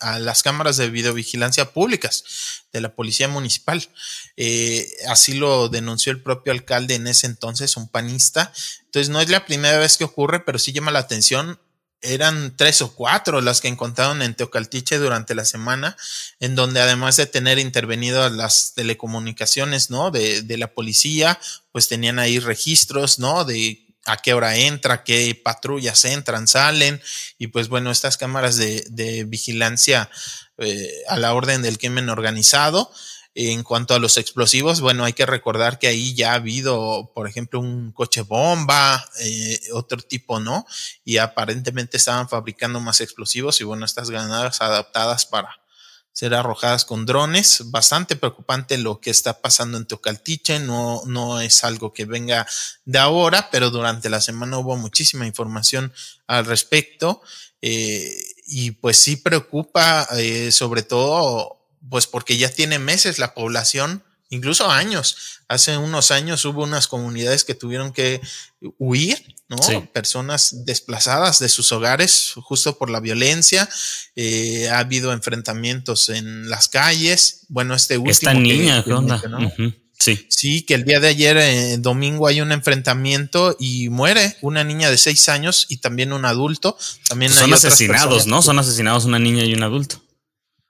[0.00, 2.24] a las cámaras de videovigilancia públicas
[2.72, 3.88] de la policía municipal.
[4.36, 8.52] Eh, así lo denunció el propio alcalde en ese entonces, un panista.
[8.86, 11.60] Entonces no es la primera vez que ocurre, pero sí llama la atención
[12.00, 15.96] eran tres o cuatro las que encontraron en Teocaltiche durante la semana,
[16.40, 20.10] en donde además de tener intervenido las telecomunicaciones, ¿no?
[20.10, 21.38] De, de la policía,
[21.72, 23.44] pues tenían ahí registros, ¿no?
[23.44, 27.00] De a qué hora entra, qué patrullas entran, salen,
[27.36, 30.10] y pues bueno, estas cámaras de, de vigilancia
[30.56, 32.90] eh, a la orden del crimen organizado,
[33.40, 37.28] en cuanto a los explosivos, bueno, hay que recordar que ahí ya ha habido, por
[37.28, 40.66] ejemplo, un coche bomba, eh, otro tipo, ¿no?
[41.04, 45.60] Y aparentemente estaban fabricando más explosivos y bueno, estas granadas adaptadas para
[46.12, 47.62] ser arrojadas con drones.
[47.66, 50.58] Bastante preocupante lo que está pasando en Teocaltiche.
[50.58, 52.44] No, no es algo que venga
[52.86, 55.92] de ahora, pero durante la semana hubo muchísima información
[56.26, 57.22] al respecto.
[57.62, 61.57] Eh, y pues sí preocupa eh, sobre todo
[61.88, 65.16] pues porque ya tiene meses la población, incluso años.
[65.48, 68.20] Hace unos años hubo unas comunidades que tuvieron que
[68.78, 69.56] huir, ¿no?
[69.92, 73.68] Personas desplazadas de sus hogares justo por la violencia.
[74.14, 77.46] Eh, ha habido enfrentamientos en las calles.
[77.48, 78.10] Bueno, este último.
[78.10, 78.84] Esta niña,
[79.98, 80.26] Sí.
[80.28, 84.90] Sí, que el día de ayer, eh, domingo, hay un enfrentamiento y muere una niña
[84.90, 86.76] de seis años y también un adulto.
[87.08, 88.40] También son asesinados, ¿no?
[88.40, 90.00] Son asesinados una niña y un adulto.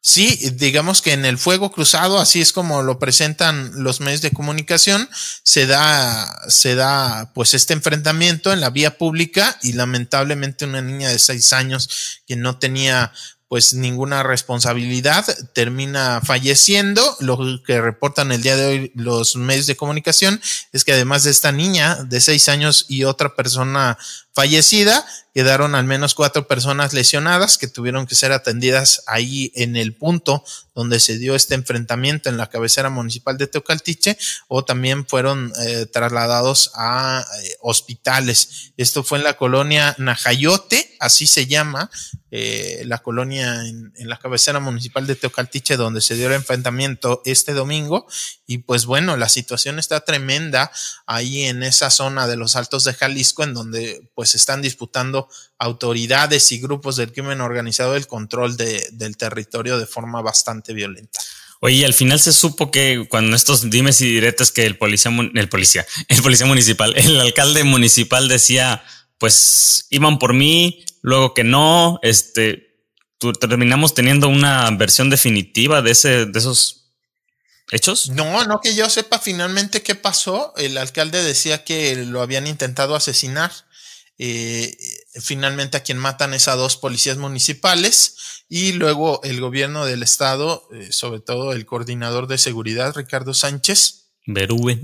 [0.01, 4.31] Sí, digamos que en el fuego cruzado, así es como lo presentan los medios de
[4.31, 5.09] comunicación,
[5.43, 11.09] se da, se da pues este enfrentamiento en la vía pública y lamentablemente una niña
[11.09, 13.13] de seis años que no tenía
[13.49, 17.17] pues ninguna responsabilidad, termina falleciendo.
[17.21, 20.41] Lo que reportan el día de hoy los medios de comunicación
[20.73, 23.97] es que además de esta niña de seis años y otra persona
[24.39, 29.97] fallecida, quedaron al menos cuatro personas lesionadas que tuvieron que ser atendidas ahí en el
[29.97, 30.45] punto
[30.77, 35.87] donde se dio este enfrentamiento en la cabecera municipal de Teocaltiche o también fueron eh,
[35.87, 38.73] trasladados a eh, hospitales.
[38.77, 41.91] Esto fue en la colonia Najayote, así se llama,
[42.31, 47.23] eh, la colonia en, en, la cabecera municipal de Teocaltiche donde se dio el enfrentamiento
[47.25, 48.07] este domingo
[48.47, 50.71] y pues bueno, la situación está tremenda
[51.07, 56.53] ahí en esa zona de los Altos de Jalisco en donde pues están disputando autoridades
[56.53, 61.21] y grupos del crimen organizado el control de, del territorio de forma bastante violenta.
[61.61, 65.49] Oye, al final se supo que cuando estos dimes y diretes que el policía, el
[65.49, 68.85] policía, el policía municipal, el alcalde municipal decía,
[69.19, 72.69] pues iban por mí, luego que no, este,
[73.41, 76.93] terminamos teniendo una versión definitiva de ese, de esos
[77.73, 78.11] hechos.
[78.11, 80.55] No, no que yo sepa finalmente qué pasó.
[80.57, 83.53] El alcalde decía que lo habían intentado asesinar.
[84.19, 84.77] Eh,
[85.21, 90.69] finalmente a quien matan es a dos policías municipales y luego el gobierno del estado,
[90.73, 94.09] eh, sobre todo el coordinador de seguridad, Ricardo Sánchez,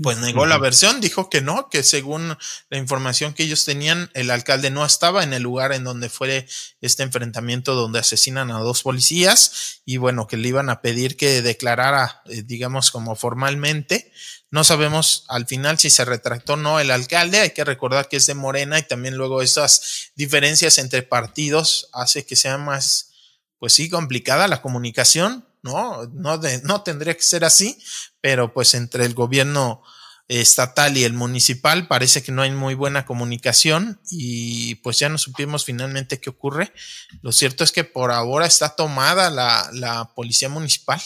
[0.01, 2.35] pues negó la versión, dijo que no, que según
[2.69, 6.47] la información que ellos tenían, el alcalde no estaba en el lugar en donde fue
[6.81, 11.43] este enfrentamiento donde asesinan a dos policías y bueno, que le iban a pedir que
[11.43, 14.11] declarara, eh, digamos, como formalmente.
[14.51, 17.39] No sabemos al final si se retractó o no el alcalde.
[17.39, 22.25] Hay que recordar que es de Morena y también luego esas diferencias entre partidos hace
[22.25, 23.11] que sea más,
[23.59, 25.45] pues sí, complicada la comunicación.
[25.61, 26.05] ¿no?
[26.13, 27.77] No, no tendría que ser así,
[28.21, 29.81] pero pues entre el gobierno
[30.27, 35.17] estatal y el municipal parece que no hay muy buena comunicación y pues ya no
[35.17, 36.71] supimos finalmente qué ocurre.
[37.21, 41.01] Lo cierto es que por ahora está tomada la, la policía municipal.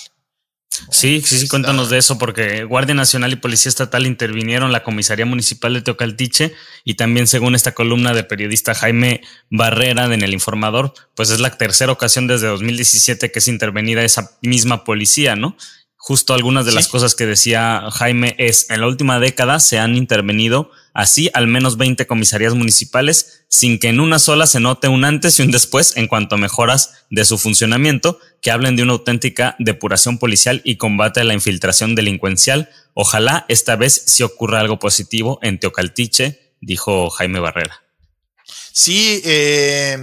[0.92, 5.26] Sí, sí, sí, cuéntanos de eso, porque Guardia Nacional y Policía Estatal intervinieron la Comisaría
[5.26, 6.54] Municipal de Teocaltiche
[6.84, 11.58] y también según esta columna de periodista Jaime Barrera en El Informador, pues es la
[11.58, 15.58] tercera ocasión desde 2017 que es intervenida esa misma policía, ¿no?
[16.02, 19.96] Justo algunas de las cosas que decía Jaime es, en la última década se han
[19.96, 25.04] intervenido así al menos 20 comisarías municipales sin que en una sola se note un
[25.04, 28.94] antes y un después en cuanto a mejoras de su funcionamiento que hablen de una
[28.94, 32.70] auténtica depuración policial y combate a la infiltración delincuencial.
[32.94, 37.84] Ojalá esta vez sí ocurra algo positivo en Teocaltiche, dijo Jaime Barrera.
[38.72, 39.98] Sí, eh,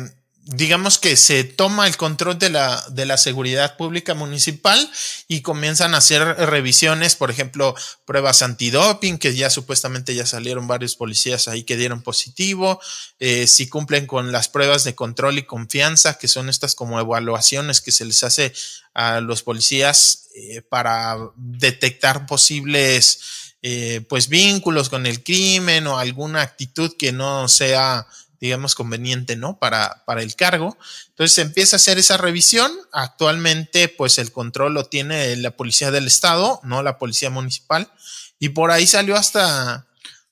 [0.49, 4.79] digamos que se toma el control de la, de la seguridad pública municipal
[5.27, 7.75] y comienzan a hacer revisiones, por ejemplo,
[8.05, 12.81] pruebas antidoping, que ya supuestamente ya salieron varios policías ahí que dieron positivo,
[13.19, 17.81] eh, si cumplen con las pruebas de control y confianza, que son estas como evaluaciones
[17.81, 18.53] que se les hace
[18.95, 23.19] a los policías eh, para detectar posibles
[23.63, 28.07] eh, pues vínculos con el crimen o alguna actitud que no sea
[28.41, 29.59] digamos, conveniente, ¿no?
[29.59, 30.77] Para, para el cargo.
[31.09, 32.73] Entonces se empieza a hacer esa revisión.
[32.93, 37.91] Actualmente, pues el control lo tiene la policía del estado, no la policía municipal.
[38.39, 39.87] Y por ahí salió hasta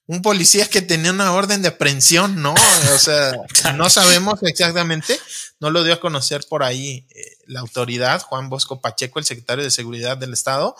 [0.07, 2.55] un policía que tenía una orden de aprehensión, ¿no?
[2.95, 3.33] O sea,
[3.77, 5.19] no sabemos exactamente,
[5.61, 9.65] no lo dio a conocer por ahí eh, la autoridad, Juan Bosco Pacheco, el secretario
[9.65, 10.77] de Seguridad del Estado,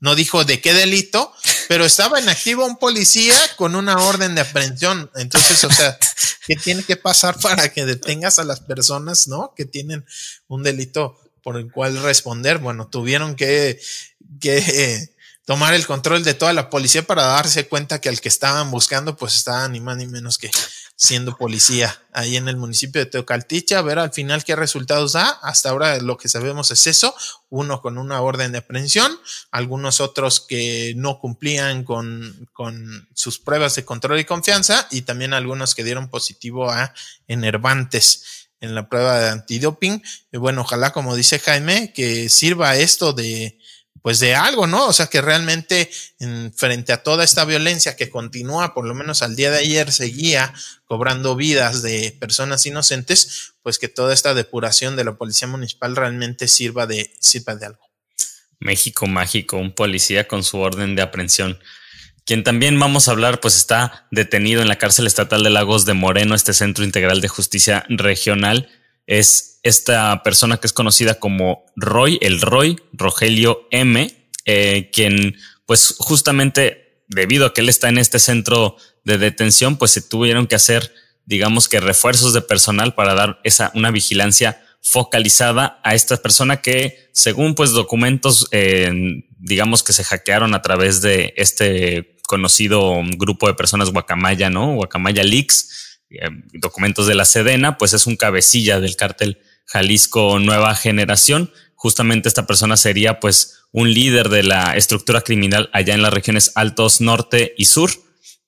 [0.00, 1.32] no dijo de qué delito,
[1.68, 5.10] pero estaba en activo un policía con una orden de aprehensión.
[5.16, 5.98] Entonces, o sea,
[6.46, 9.52] ¿qué tiene que pasar para que detengas a las personas, ¿no?
[9.56, 10.04] Que tienen
[10.46, 12.58] un delito por el cual responder.
[12.58, 13.80] Bueno, tuvieron que,
[14.40, 15.10] que
[15.44, 19.16] tomar el control de toda la policía para darse cuenta que al que estaban buscando,
[19.16, 20.50] pues estaba ni más ni menos que
[21.00, 25.28] siendo policía ahí en el municipio de Teocaltiche, a ver al final qué resultados da.
[25.42, 27.14] Hasta ahora lo que sabemos es eso,
[27.50, 29.16] uno con una orden de aprehensión,
[29.52, 35.34] algunos otros que no cumplían con, con sus pruebas de control y confianza y también
[35.34, 36.92] algunos que dieron positivo a
[37.28, 40.02] enervantes en la prueba de antidoping.
[40.32, 43.57] Y bueno, ojalá, como dice Jaime, que sirva esto de,
[44.08, 44.86] pues de algo, ¿no?
[44.86, 49.20] O sea, que realmente en, frente a toda esta violencia que continúa, por lo menos
[49.20, 50.54] al día de ayer, seguía
[50.86, 56.48] cobrando vidas de personas inocentes, pues que toda esta depuración de la policía municipal realmente
[56.48, 57.86] sirva de, sirva de algo.
[58.60, 61.58] México mágico, un policía con su orden de aprehensión.
[62.24, 65.92] Quien también vamos a hablar, pues está detenido en la cárcel estatal de Lagos de
[65.92, 68.70] Moreno, este centro integral de justicia regional,
[69.08, 75.36] es esta persona que es conocida como Roy, el Roy, Rogelio M, eh, quien
[75.66, 80.46] pues justamente debido a que él está en este centro de detención, pues se tuvieron
[80.46, 80.92] que hacer,
[81.24, 87.08] digamos que refuerzos de personal para dar esa, una vigilancia focalizada a esta persona que
[87.12, 93.54] según pues documentos, eh, digamos que se hackearon a través de este conocido grupo de
[93.54, 94.74] personas Guacamaya, ¿no?
[94.74, 100.74] Guacamaya Leaks, eh, documentos de la Sedena, pues es un cabecilla del cártel Jalisco Nueva
[100.74, 101.52] Generación.
[101.74, 106.52] Justamente esta persona sería pues un líder de la estructura criminal allá en las regiones
[106.54, 107.90] Altos Norte y Sur.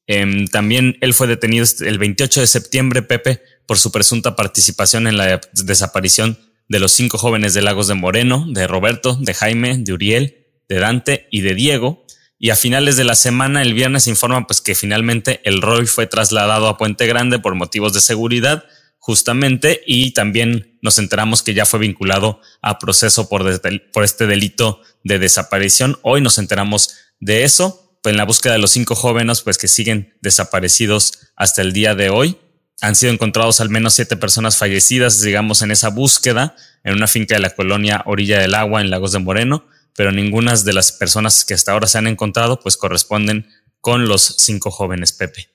[0.07, 5.17] Em, también él fue detenido el 28 de septiembre, Pepe, por su presunta participación en
[5.17, 6.39] la desaparición
[6.69, 10.79] de los cinco jóvenes de Lagos de Moreno, de Roberto, de Jaime, de Uriel, de
[10.79, 12.05] Dante y de Diego,
[12.43, 15.85] y a finales de la semana, el viernes, se informa pues que finalmente el Roy
[15.85, 18.65] fue trasladado a Puente Grande por motivos de seguridad,
[18.99, 23.61] justamente, y también nos enteramos que ya fue vinculado a proceso por,
[23.93, 25.99] por este delito de desaparición.
[26.01, 29.69] Hoy nos enteramos de eso, pues en la búsqueda de los cinco jóvenes, pues que
[29.69, 32.39] siguen desaparecidos hasta el día de hoy.
[32.81, 37.35] Han sido encontrados al menos siete personas fallecidas, digamos, en esa búsqueda, en una finca
[37.35, 41.45] de la colonia Orilla del Agua, en Lagos de Moreno pero ninguna de las personas
[41.45, 43.49] que hasta ahora se han encontrado pues corresponden
[43.81, 45.51] con los cinco jóvenes Pepe.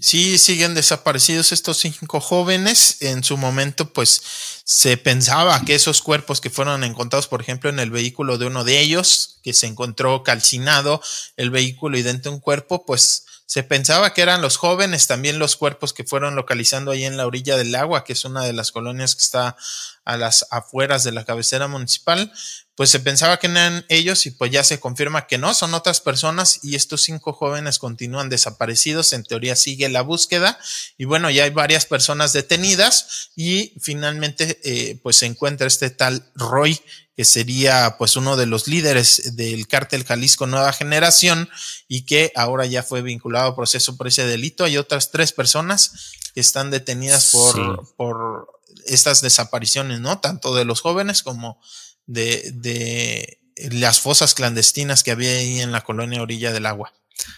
[0.00, 3.00] Sí, siguen desaparecidos estos cinco jóvenes.
[3.00, 4.20] En su momento, pues
[4.64, 8.64] se pensaba que esos cuerpos que fueron encontrados, por ejemplo, en el vehículo de uno
[8.64, 11.00] de ellos, que se encontró calcinado
[11.36, 15.38] el vehículo y dentro de un cuerpo, pues se pensaba que eran los jóvenes, también
[15.38, 18.52] los cuerpos que fueron localizando ahí en la orilla del agua, que es una de
[18.52, 19.56] las colonias que está
[20.04, 22.30] a las afueras de la cabecera municipal,
[22.78, 26.00] pues se pensaba que eran ellos y pues ya se confirma que no, son otras
[26.00, 30.60] personas y estos cinco jóvenes continúan desaparecidos, en teoría sigue la búsqueda
[30.96, 36.30] y bueno, ya hay varias personas detenidas y finalmente eh, pues se encuentra este tal
[36.36, 36.80] Roy
[37.16, 41.50] que sería pues uno de los líderes del cártel Jalisco Nueva Generación
[41.88, 44.62] y que ahora ya fue vinculado a proceso por ese delito.
[44.62, 50.20] Hay otras tres personas que están detenidas por, por estas desapariciones, ¿no?
[50.20, 51.60] Tanto de los jóvenes como
[52.08, 53.40] de, de
[53.70, 56.92] las fosas clandestinas que había ahí en la colonia Orilla del Agua.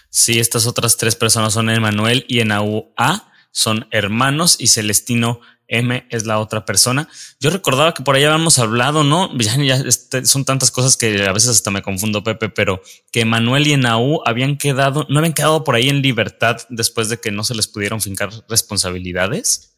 [0.09, 5.41] Sí, estas otras tres personas son Emanuel y Enaú A, son hermanos y Celestino
[5.71, 7.07] M es la otra persona.
[7.39, 9.35] Yo recordaba que por ahí habíamos hablado, ¿no?
[9.37, 13.67] Ya, este, son tantas cosas que a veces hasta me confundo, Pepe, pero que Manuel
[13.67, 17.45] y Enaú habían quedado, no habían quedado por ahí en libertad después de que no
[17.45, 19.73] se les pudieron fincar responsabilidades.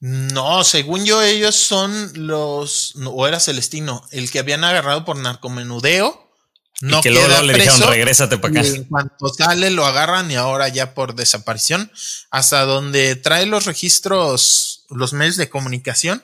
[0.00, 6.26] No, según yo, ellos son los, o era Celestino, el que habían agarrado por narcomenudeo
[6.82, 8.68] no y que luego le dijeron, regrésate para acá.
[8.68, 11.90] en cuanto sale, lo agarran y ahora ya por desaparición,
[12.30, 16.22] hasta donde trae los registros, los medios de comunicación,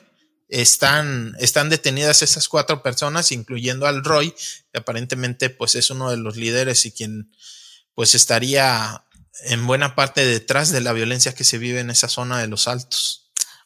[0.49, 4.35] están, están detenidas esas cuatro personas, incluyendo al Roy,
[4.71, 7.31] que aparentemente pues es uno de los líderes y quien
[7.95, 9.03] pues estaría
[9.45, 12.67] en buena parte detrás de la violencia que se vive en esa zona de los
[12.67, 13.22] altos.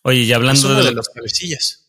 [0.08, 1.86] Oye, y hablando de, de los cabecillas.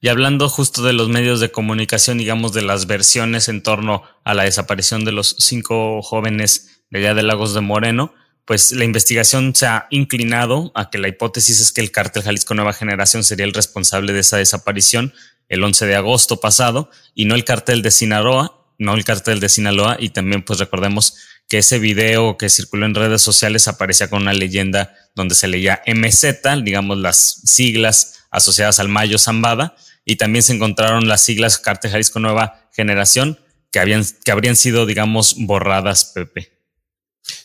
[0.00, 4.34] Y hablando justo de los medios de comunicación, digamos, de las versiones en torno a
[4.34, 8.12] la desaparición de los cinco jóvenes de allá de Lagos de Moreno,
[8.44, 12.52] pues la investigación se ha inclinado a que la hipótesis es que el cártel Jalisco
[12.52, 15.14] Nueva Generación sería el responsable de esa desaparición
[15.48, 19.48] el 11 de agosto pasado y no el cártel de Sinaloa, no el cártel de
[19.48, 21.16] Sinaloa y también pues recordemos
[21.48, 25.82] que ese video que circuló en redes sociales aparecía con una leyenda donde se leía
[25.86, 29.74] MZ, digamos las siglas asociadas al Mayo Zambada,
[30.04, 33.38] y también se encontraron las siglas Cártel Jalisco Nueva Generación
[33.70, 36.52] que, habían, que habrían sido, digamos, borradas, Pepe.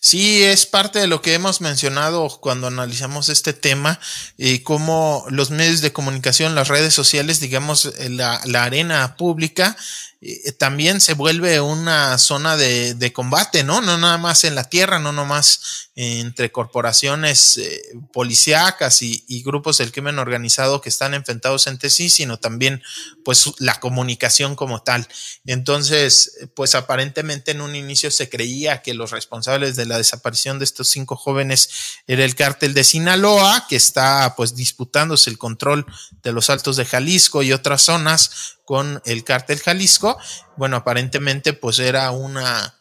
[0.05, 4.01] Sí, es parte de lo que hemos mencionado cuando analizamos este tema
[4.35, 9.77] y cómo los medios de comunicación, las redes sociales, digamos, la, la arena pública
[10.25, 13.81] eh, también se vuelve una zona de, combate, ¿no?
[13.81, 17.81] No nada más en la tierra, no nomás entre corporaciones eh,
[18.13, 22.81] policíacas y, y, grupos del crimen organizado que están enfrentados entre sí, sino también
[23.25, 25.05] pues la comunicación como tal.
[25.45, 30.65] Entonces, pues aparentemente en un inicio se creía que los responsables de la desaparición de
[30.65, 31.69] estos cinco jóvenes
[32.07, 35.85] era el cártel de Sinaloa, que está pues disputándose el control
[36.21, 40.17] de los altos de Jalisco y otras zonas con el cártel Jalisco.
[40.57, 42.75] Bueno, aparentemente pues era una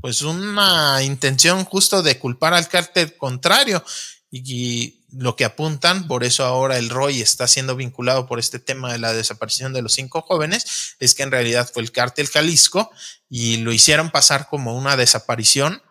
[0.00, 3.84] pues una intención justo de culpar al cártel contrario
[4.32, 8.90] y, lo que apuntan, por eso ahora el Roy está siendo vinculado por este tema
[8.90, 12.90] de la desaparición de los cinco jóvenes, es que en realidad fue el cártel Jalisco
[13.28, 15.82] y lo hicieron pasar como una desaparición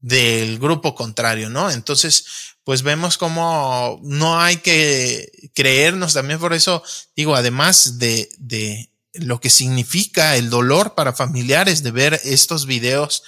[0.00, 1.70] del grupo contrario, ¿no?
[1.70, 2.24] Entonces,
[2.64, 6.82] pues vemos como no hay que creernos también por eso,
[7.16, 13.22] digo, además de, de lo que significa el dolor para familiares de ver estos videos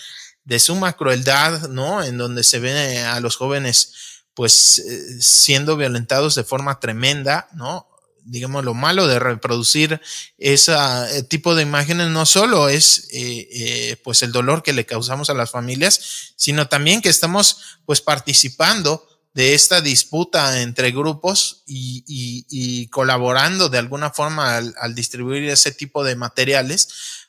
[0.45, 2.03] de suma crueldad, ¿no?
[2.03, 3.95] En donde se ve a los jóvenes
[4.35, 7.90] pues eh, siendo violentados de forma tremenda, ¿no?
[8.31, 10.01] Digamos, lo malo de reproducir
[10.39, 15.31] ese eh, tipo de imágenes no solo es eh, pues el dolor que le causamos
[15.31, 22.05] a las familias, sino también que estamos pues participando de esta disputa entre grupos y,
[22.07, 26.89] y, colaborando de alguna forma al, al, distribuir ese tipo de materiales,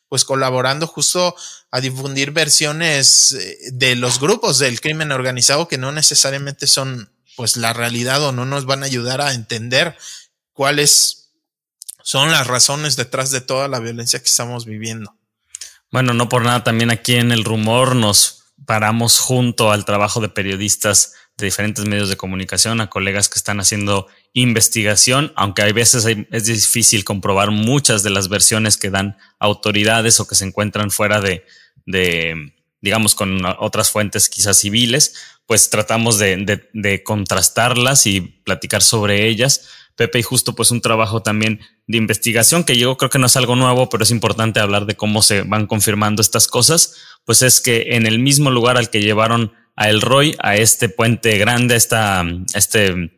[0.09, 1.35] pues colaborando justo
[1.69, 7.55] a difundir versiones eh, de los grupos del crimen organizado que no necesariamente son pues
[7.55, 9.95] la realidad o no nos van a ayudar a entender
[10.61, 11.31] cuáles
[12.03, 15.15] son las razones detrás de toda la violencia que estamos viviendo.
[15.89, 20.29] Bueno, no por nada también aquí en el rumor nos paramos junto al trabajo de
[20.29, 26.05] periodistas de diferentes medios de comunicación, a colegas que están haciendo investigación, aunque hay veces
[26.29, 31.21] es difícil comprobar muchas de las versiones que dan autoridades o que se encuentran fuera
[31.21, 31.43] de,
[32.81, 35.15] digamos, con otras fuentes quizás civiles,
[35.51, 39.67] pues tratamos de, contrastarlas y platicar sobre ellas.
[40.01, 43.37] Pepe, y justo pues un trabajo también de investigación que yo creo que no es
[43.37, 47.61] algo nuevo, pero es importante hablar de cómo se van confirmando estas cosas, pues es
[47.61, 51.75] que en el mismo lugar al que llevaron a El Roy, a este puente grande,
[51.75, 52.25] esta,
[52.55, 53.11] este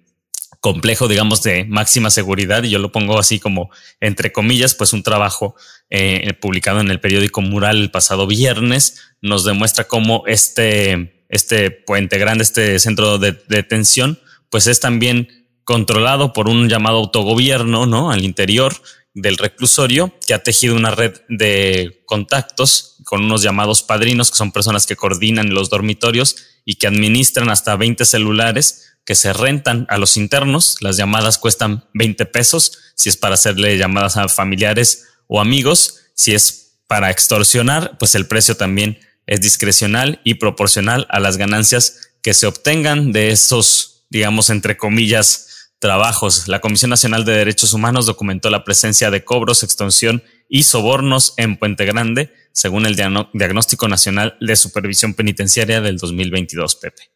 [0.60, 3.70] complejo, digamos, de máxima seguridad, y yo lo pongo así como
[4.02, 5.56] entre comillas, pues un trabajo
[5.90, 12.18] eh, publicado en el periódico Mural el pasado viernes, nos demuestra cómo este, este puente
[12.18, 14.20] grande, este centro de detención,
[14.50, 18.12] pues es también controlado por un llamado autogobierno, ¿no?
[18.12, 18.76] Al interior
[19.14, 24.52] del reclusorio, que ha tejido una red de contactos con unos llamados padrinos, que son
[24.52, 26.36] personas que coordinan los dormitorios
[26.66, 30.78] y que administran hasta 20 celulares que se rentan a los internos.
[30.82, 36.00] Las llamadas cuestan 20 pesos si es para hacerle llamadas a familiares o amigos.
[36.16, 42.12] Si es para extorsionar, pues el precio también es discrecional y proporcional a las ganancias
[42.22, 45.48] que se obtengan de esos, digamos, entre comillas,
[45.84, 46.48] trabajos.
[46.48, 51.58] La Comisión Nacional de Derechos Humanos documentó la presencia de cobros, extorsión y sobornos en
[51.58, 57.12] Puente Grande, según el Diagnóstico Nacional de Supervisión Penitenciaria del 2022, Pepe.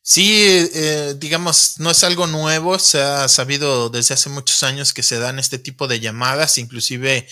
[0.00, 5.02] Sí, eh, digamos, no es algo nuevo, se ha sabido desde hace muchos años que
[5.02, 7.28] se dan este tipo de llamadas, inclusive,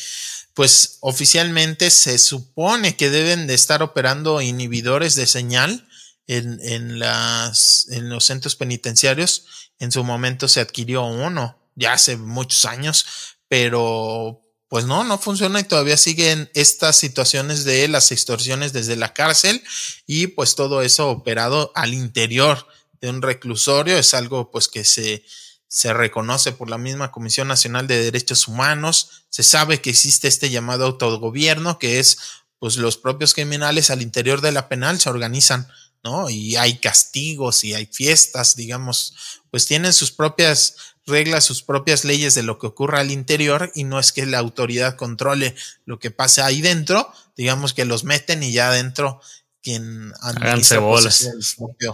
[0.53, 5.89] pues oficialmente se supone que deben de estar operando inhibidores de señal
[6.27, 9.64] en, en, los centros penitenciarios.
[9.79, 13.07] En su momento se adquirió uno, ya hace muchos años,
[13.49, 19.15] pero pues no, no funciona y todavía siguen estas situaciones de las extorsiones desde la
[19.15, 19.63] cárcel
[20.07, 22.67] y pues todo eso operado al interior
[23.01, 25.25] de un reclusorio es algo pues que se,
[25.69, 30.51] se reconoce por la misma Comisión Nacional de Derechos Humanos, se sabe que existe este
[30.51, 32.19] llamado autogobierno que es
[32.59, 35.69] pues los propios criminales al interior de la penal se organizan,
[36.05, 36.29] ¿no?
[36.31, 39.15] Y hay castigos y hay fiestas, digamos,
[39.51, 40.77] pues tienen sus propias
[41.07, 44.39] regla sus propias leyes de lo que ocurra al interior y no es que la
[44.39, 49.21] autoridad controle lo que pasa ahí dentro, digamos que los meten y ya adentro
[49.63, 51.93] quien administra pues, el, propio,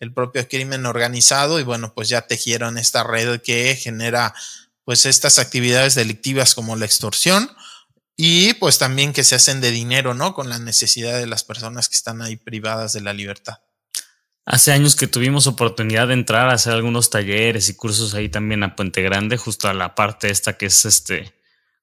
[0.00, 4.34] el propio crimen organizado y bueno, pues ya tejieron esta red que genera
[4.84, 7.50] pues estas actividades delictivas como la extorsión
[8.20, 10.34] y pues también que se hacen de dinero, ¿no?
[10.34, 13.60] Con la necesidad de las personas que están ahí privadas de la libertad.
[14.44, 18.64] Hace años que tuvimos oportunidad de entrar a hacer algunos talleres y cursos ahí también
[18.64, 21.32] a Puente Grande, justo a la parte esta que es este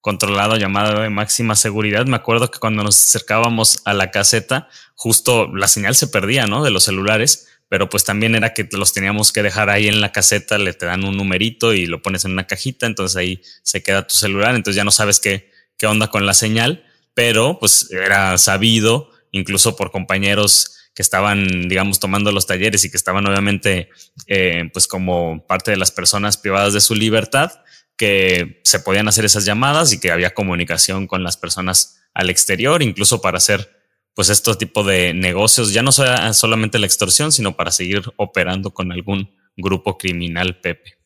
[0.01, 2.05] controlado llamada de máxima seguridad.
[2.05, 6.65] Me acuerdo que cuando nos acercábamos a la caseta, justo la señal se perdía, ¿no?
[6.65, 10.11] De los celulares, pero pues también era que los teníamos que dejar ahí en la
[10.11, 13.81] caseta, le te dan un numerito y lo pones en una cajita, entonces ahí se
[13.81, 17.91] queda tu celular, entonces ya no sabes qué, qué onda con la señal, pero pues
[17.91, 23.89] era sabido, incluso por compañeros que estaban, digamos, tomando los talleres y que estaban obviamente,
[24.27, 27.51] eh, pues como parte de las personas privadas de su libertad,
[27.97, 32.81] que se podían hacer esas llamadas y que había comunicación con las personas al exterior,
[32.81, 33.69] incluso para hacer,
[34.13, 38.91] pues, este tipo de negocios, ya no solamente la extorsión, sino para seguir operando con
[38.91, 40.97] algún grupo criminal, Pepe.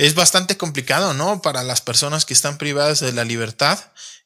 [0.00, 1.42] Es bastante complicado, ¿no?
[1.42, 3.78] Para las personas que están privadas de la libertad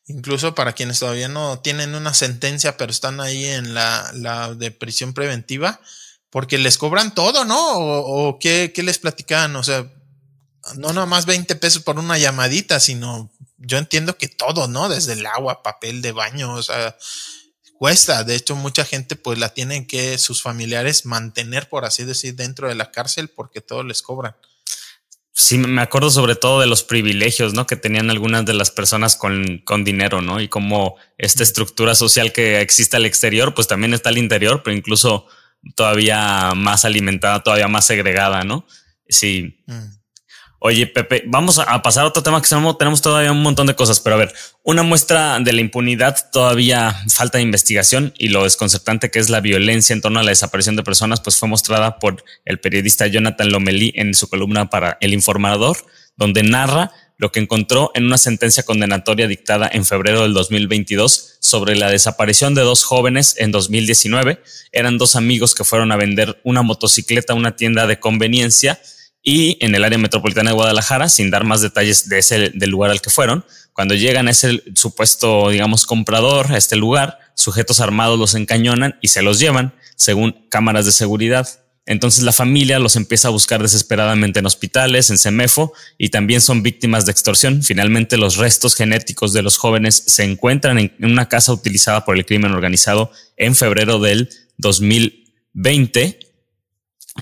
[0.06, 4.70] incluso para quienes todavía no tienen una sentencia, pero están ahí en la, la de
[4.70, 5.80] prisión preventiva,
[6.30, 7.72] porque les cobran todo, ¿no?
[7.72, 9.90] O, o ¿qué, ¿qué, les platican, o sea,
[10.76, 14.88] no nada más 20 pesos por una llamadita, sino yo entiendo que todo, ¿no?
[14.88, 16.96] Desde el agua, papel de baño, o sea,
[17.78, 18.24] cuesta.
[18.24, 22.68] De hecho, mucha gente pues la tienen que sus familiares mantener, por así decir, dentro
[22.68, 24.36] de la cárcel porque todo les cobran.
[25.36, 27.66] Sí, me acuerdo sobre todo de los privilegios, ¿no?
[27.66, 30.40] Que tenían algunas de las personas con, con dinero, ¿no?
[30.40, 34.76] Y como esta estructura social que existe al exterior, pues también está al interior, pero
[34.76, 35.26] incluso
[35.74, 38.64] todavía más alimentada, todavía más segregada, ¿no?
[39.08, 39.60] Sí.
[39.66, 40.03] Mm.
[40.66, 44.00] Oye, Pepe, vamos a pasar a otro tema que tenemos todavía un montón de cosas,
[44.00, 49.10] pero a ver, una muestra de la impunidad todavía falta de investigación y lo desconcertante
[49.10, 52.24] que es la violencia en torno a la desaparición de personas, pues fue mostrada por
[52.46, 55.76] el periodista Jonathan Lomelí en su columna para El Informador,
[56.16, 61.76] donde narra lo que encontró en una sentencia condenatoria dictada en febrero del 2022 sobre
[61.76, 64.40] la desaparición de dos jóvenes en 2019.
[64.72, 68.80] Eran dos amigos que fueron a vender una motocicleta a una tienda de conveniencia
[69.24, 72.90] y en el área metropolitana de Guadalajara, sin dar más detalles de ese, del lugar
[72.90, 73.44] al que fueron.
[73.72, 79.08] Cuando llegan a ese supuesto, digamos, comprador, a este lugar, sujetos armados los encañonan y
[79.08, 81.48] se los llevan, según cámaras de seguridad.
[81.86, 86.62] Entonces la familia los empieza a buscar desesperadamente en hospitales, en CEMEFO, y también son
[86.62, 87.62] víctimas de extorsión.
[87.62, 92.26] Finalmente los restos genéticos de los jóvenes se encuentran en una casa utilizada por el
[92.26, 96.23] crimen organizado en febrero del 2020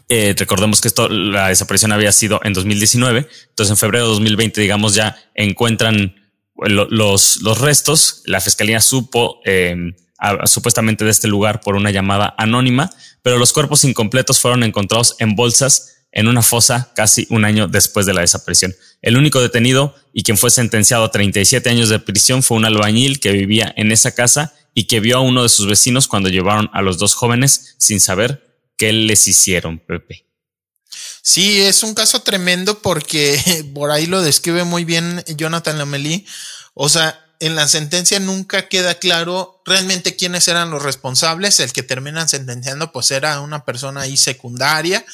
[0.09, 3.28] eh, recordemos que esto, la desaparición había sido en 2019.
[3.49, 6.14] Entonces, en febrero de 2020, digamos, ya encuentran
[6.57, 8.22] los, los restos.
[8.24, 9.95] La fiscalía supo eh,
[10.45, 12.90] supuestamente de este lugar por una llamada anónima,
[13.22, 18.07] pero los cuerpos incompletos fueron encontrados en bolsas en una fosa casi un año después
[18.07, 18.74] de la desaparición.
[19.01, 23.18] El único detenido y quien fue sentenciado a 37 años de prisión fue un albañil
[23.18, 26.70] que vivía en esa casa y que vio a uno de sus vecinos cuando llevaron
[26.72, 28.51] a los dos jóvenes sin saber
[28.83, 30.26] ¿Qué les hicieron, Pepe?
[31.22, 33.41] Sí, es un caso tremendo porque
[33.74, 36.26] por ahí lo describe muy bien Jonathan Lamelí.
[36.74, 41.61] O sea, en la sentencia nunca queda claro realmente quiénes eran los responsables.
[41.61, 45.07] El que terminan sentenciando, pues era una persona ahí secundaria.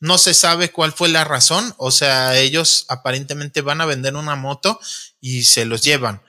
[0.00, 1.76] No se sabe cuál fue la razón.
[1.76, 4.80] O sea, ellos aparentemente van a vender una moto
[5.20, 6.22] y se los llevan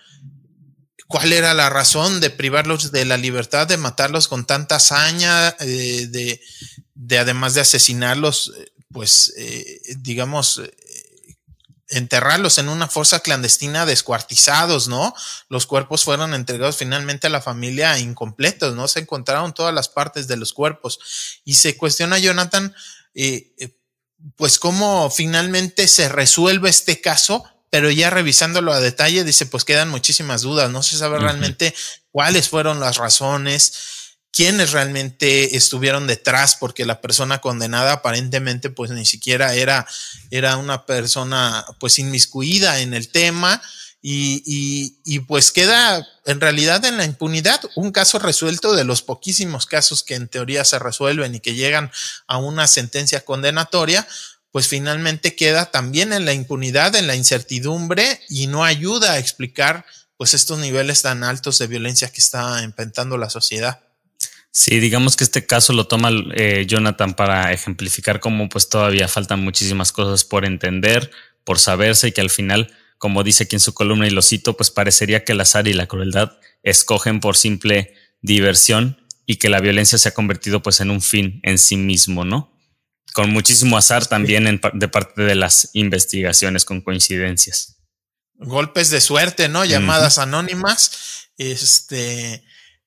[1.13, 6.07] cuál era la razón de privarlos de la libertad, de matarlos con tanta hazaña, eh,
[6.09, 6.41] de,
[6.95, 10.61] de, además de asesinarlos, eh, pues, eh, digamos,
[11.93, 15.13] enterrarlos en una fosa clandestina descuartizados, ¿no?
[15.49, 18.87] Los cuerpos fueron entregados finalmente a la familia incompletos, ¿no?
[18.87, 20.99] Se encontraron todas las partes de los cuerpos.
[21.45, 22.75] Y se cuestiona Jonathan,
[23.13, 23.77] eh, eh,
[24.35, 29.89] pues cómo finalmente se resuelve este caso, pero ya revisándolo a detalle, dice, pues quedan
[29.89, 31.73] muchísimas dudas, no se sabe realmente
[32.11, 33.73] cuáles fueron las razones,
[34.33, 39.87] quiénes realmente estuvieron detrás, porque la persona condenada aparentemente pues ni siquiera era,
[40.31, 43.61] era una persona pues inmiscuida en el tema
[44.01, 49.01] y, y, y, pues queda en realidad en la impunidad un caso resuelto de los
[49.01, 51.89] poquísimos casos que en teoría se resuelven y que llegan
[52.27, 54.05] a una sentencia condenatoria,
[54.51, 59.85] pues finalmente queda también en la impunidad, en la incertidumbre y no ayuda a explicar
[60.17, 63.92] pues estos niveles tan altos de violencia que está enfrentando la sociedad.
[64.55, 69.43] Sí, digamos que este caso lo toma eh, Jonathan para ejemplificar cómo pues todavía faltan
[69.43, 71.09] muchísimas cosas por entender,
[71.43, 74.55] por saberse y que al final, como dice aquí en su columna y lo cito,
[74.55, 79.59] pues parecería que el azar y la crueldad escogen por simple diversión y que la
[79.59, 82.55] violencia se ha convertido pues en un fin en sí mismo, ¿no?
[83.13, 87.77] Con muchísimo azar también de parte de las investigaciones con coincidencias.
[88.35, 89.65] Golpes de suerte, ¿no?
[89.65, 91.31] Llamadas anónimas.
[91.37, 92.43] Este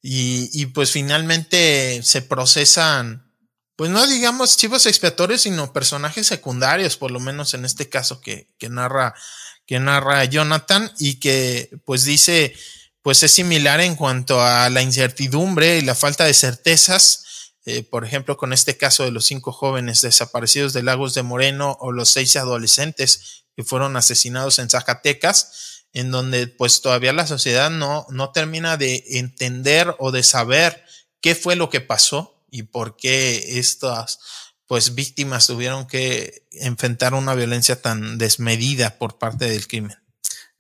[0.08, 3.32] y, pues finalmente se procesan,
[3.74, 8.48] pues no digamos chivos expiatorios, sino personajes secundarios, por lo menos en este caso que,
[8.56, 9.14] que narra,
[9.66, 12.54] que narra Jonathan y que pues dice,
[13.02, 17.54] pues es similar en cuanto a la incertidumbre y la falta de certezas.
[17.64, 21.76] Eh, por ejemplo, con este caso de los cinco jóvenes desaparecidos de Lagos de Moreno
[21.80, 27.70] o los seis adolescentes que fueron asesinados en Zacatecas, en donde pues todavía la sociedad
[27.70, 30.84] no, no termina de entender o de saber
[31.22, 34.18] qué fue lo que pasó y por qué estas
[34.66, 39.96] pues víctimas tuvieron que enfrentar una violencia tan desmedida por parte del crimen.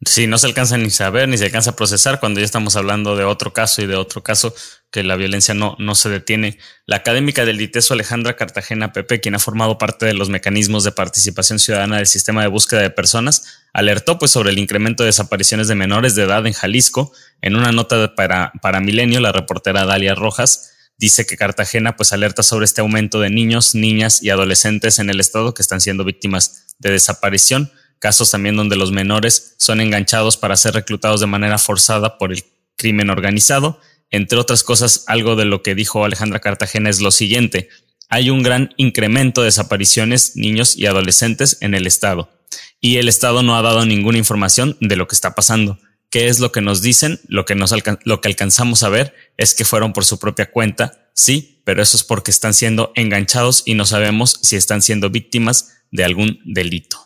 [0.04, 3.16] Sí, no se alcanza ni saber ni se alcanza a procesar cuando ya estamos hablando
[3.16, 4.54] de otro caso y de otro caso
[4.90, 6.58] que la violencia no, no se detiene.
[6.84, 10.92] La académica del DITESO Alejandra Cartagena Pepe, quien ha formado parte de los mecanismos de
[10.92, 15.66] participación ciudadana del sistema de búsqueda de personas, alertó pues sobre el incremento de desapariciones
[15.66, 17.12] de menores de edad en Jalisco.
[17.40, 22.42] En una nota para, para Milenio, la reportera Dalia Rojas dice que Cartagena pues alerta
[22.42, 26.66] sobre este aumento de niños, niñas y adolescentes en el estado que están siendo víctimas
[26.78, 32.18] de desaparición casos también donde los menores son enganchados para ser reclutados de manera forzada
[32.18, 32.44] por el
[32.76, 33.80] crimen organizado.
[34.10, 37.68] Entre otras cosas, algo de lo que dijo Alejandra Cartagena es lo siguiente.
[38.08, 42.30] Hay un gran incremento de desapariciones niños y adolescentes en el Estado.
[42.80, 45.78] Y el Estado no ha dado ninguna información de lo que está pasando.
[46.10, 47.20] ¿Qué es lo que nos dicen?
[47.26, 47.74] Lo que, nos
[48.04, 51.96] lo que alcanzamos a ver es que fueron por su propia cuenta, sí, pero eso
[51.96, 57.05] es porque están siendo enganchados y no sabemos si están siendo víctimas de algún delito.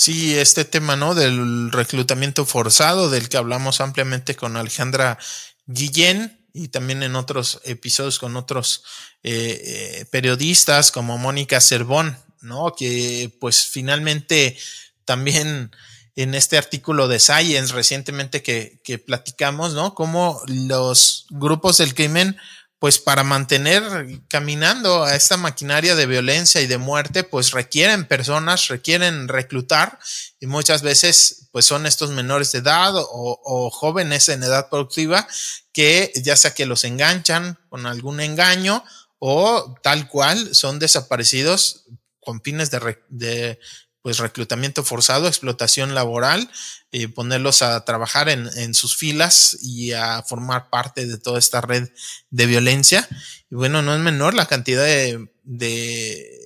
[0.00, 1.14] Sí, este tema, ¿no?
[1.14, 5.18] Del reclutamiento forzado, del que hablamos ampliamente con Alejandra
[5.66, 8.82] Guillén y también en otros episodios con otros
[9.22, 12.72] eh, eh, periodistas como Mónica Cervón, ¿no?
[12.74, 14.56] Que pues finalmente
[15.04, 15.70] también
[16.16, 19.94] en este artículo de Science recientemente que, que platicamos, ¿no?
[19.94, 22.38] Cómo los grupos del crimen
[22.80, 23.82] pues para mantener
[24.26, 29.98] caminando a esta maquinaria de violencia y de muerte, pues requieren personas, requieren reclutar
[30.40, 35.28] y muchas veces pues son estos menores de edad o, jóvenes en edad productiva
[35.74, 38.82] que ya sea que los enganchan con algún engaño
[39.18, 41.84] o tal cual son desaparecidos
[42.18, 43.60] con fines de, de
[44.02, 46.50] pues reclutamiento forzado, explotación laboral,
[46.92, 51.60] eh, ponerlos a trabajar en, en, sus filas y a formar parte de toda esta
[51.60, 51.88] red
[52.30, 53.08] de violencia.
[53.50, 56.40] Y bueno, no es menor la cantidad de, de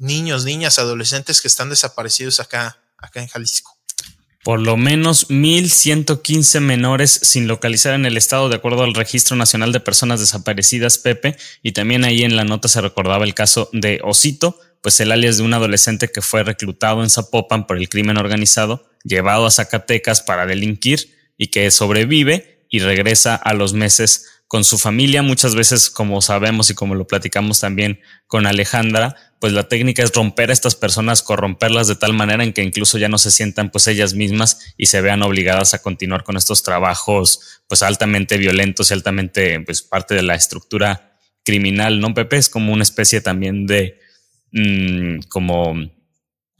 [0.00, 3.76] niños, niñas, adolescentes que están desaparecidos acá, acá en Jalisco.
[4.42, 9.70] Por lo menos 1.115 menores sin localizar en el estado, de acuerdo al Registro Nacional
[9.70, 11.36] de Personas Desaparecidas, Pepe.
[11.62, 15.38] Y también ahí en la nota se recordaba el caso de Osito, pues el alias
[15.38, 20.22] de un adolescente que fue reclutado en Zapopan por el crimen organizado, llevado a Zacatecas
[20.22, 25.22] para delinquir y que sobrevive y regresa a los meses con su familia.
[25.22, 30.12] Muchas veces, como sabemos y como lo platicamos también con Alejandra, pues la técnica es
[30.12, 33.70] romper a estas personas, corromperlas de tal manera en que incluso ya no se sientan
[33.70, 38.90] pues ellas mismas y se vean obligadas a continuar con estos trabajos pues altamente violentos
[38.90, 42.36] y altamente pues parte de la estructura criminal, ¿no, Pepe?
[42.36, 44.00] Es como una especie también de
[44.52, 45.74] Mm, como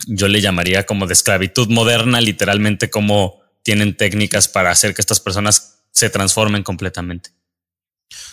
[0.07, 5.21] yo le llamaría como de esclavitud moderna, literalmente como tienen técnicas para hacer que estas
[5.21, 7.31] personas se transformen completamente.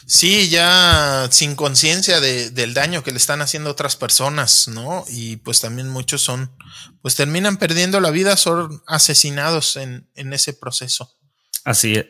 [0.05, 5.03] Sí, ya sin conciencia de, del daño que le están haciendo otras personas, ¿no?
[5.09, 6.51] Y pues también muchos son,
[7.01, 11.13] pues terminan perdiendo la vida, son asesinados en, en ese proceso.
[11.65, 12.05] Así es.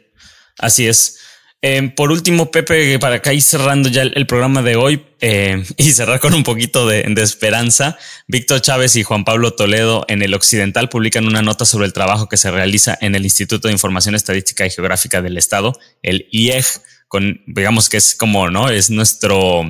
[0.60, 1.18] Así es.
[1.64, 5.91] Eh, por último, Pepe, para acá ir cerrando ya el, programa de hoy eh, y
[5.91, 7.97] cerrar con un poquito de, de, esperanza,
[8.28, 12.30] Víctor Chávez y Juan Pablo Toledo en el Occidental publican una nota sobre el trabajo
[12.30, 16.66] que se realiza en el Instituto de Información Estadística y Geográfica del Estado, el IEG,
[17.08, 18.70] con, digamos que es como, ¿no?
[18.70, 19.64] Es nuestro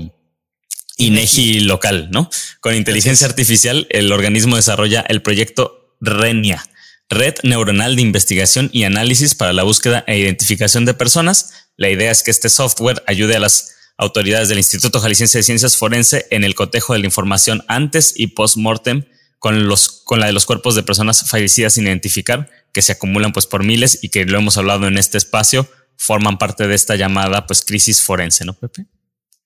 [0.98, 2.30] INEGI local, ¿no?
[2.60, 6.66] Con inteligencia artificial, el organismo desarrolla el proyecto RENIA
[7.10, 11.68] Red Neuronal de Investigación y Análisis para la Búsqueda e Identificación de Personas.
[11.78, 15.78] La idea es que este software ayude a las autoridades del Instituto Jalisciense de Ciencias
[15.78, 19.06] Forense en el cotejo de la información antes y post-mortem
[19.40, 23.34] con, los, con la de los cuerpos de personas fallecidas sin identificar, que se acumulan
[23.34, 26.96] pues por miles y que lo hemos hablado en este espacio, forman parte de esta
[26.96, 28.86] llamada pues crisis forense, ¿no, Pepe?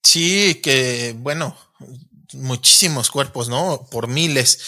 [0.04, 1.56] Sí, que bueno,
[2.34, 3.88] muchísimos cuerpos, ¿no?
[3.92, 4.60] Por miles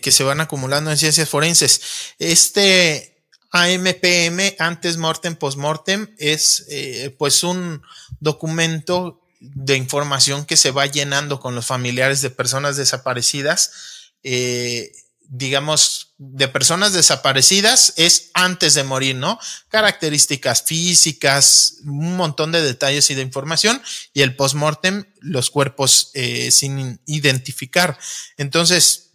[0.00, 1.80] que, se van acumulando en ciencias forenses.
[2.18, 7.82] Este AMPM, antes mortem, postmortem, es eh, pues un
[8.20, 13.70] documento de información que se va llenando con los familiares de personas desaparecidas.
[14.22, 14.92] Eh,
[15.32, 19.38] digamos, de personas desaparecidas es antes de morir, ¿no?
[19.68, 23.80] Características físicas, un montón de detalles y de información,
[24.12, 27.96] y el postmortem, los cuerpos eh, sin identificar.
[28.38, 29.09] Entonces,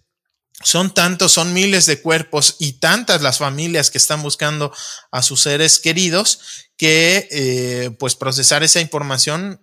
[0.63, 4.73] son tantos, son miles de cuerpos y tantas las familias que están buscando
[5.11, 6.39] a sus seres queridos
[6.77, 9.61] que eh, pues procesar esa información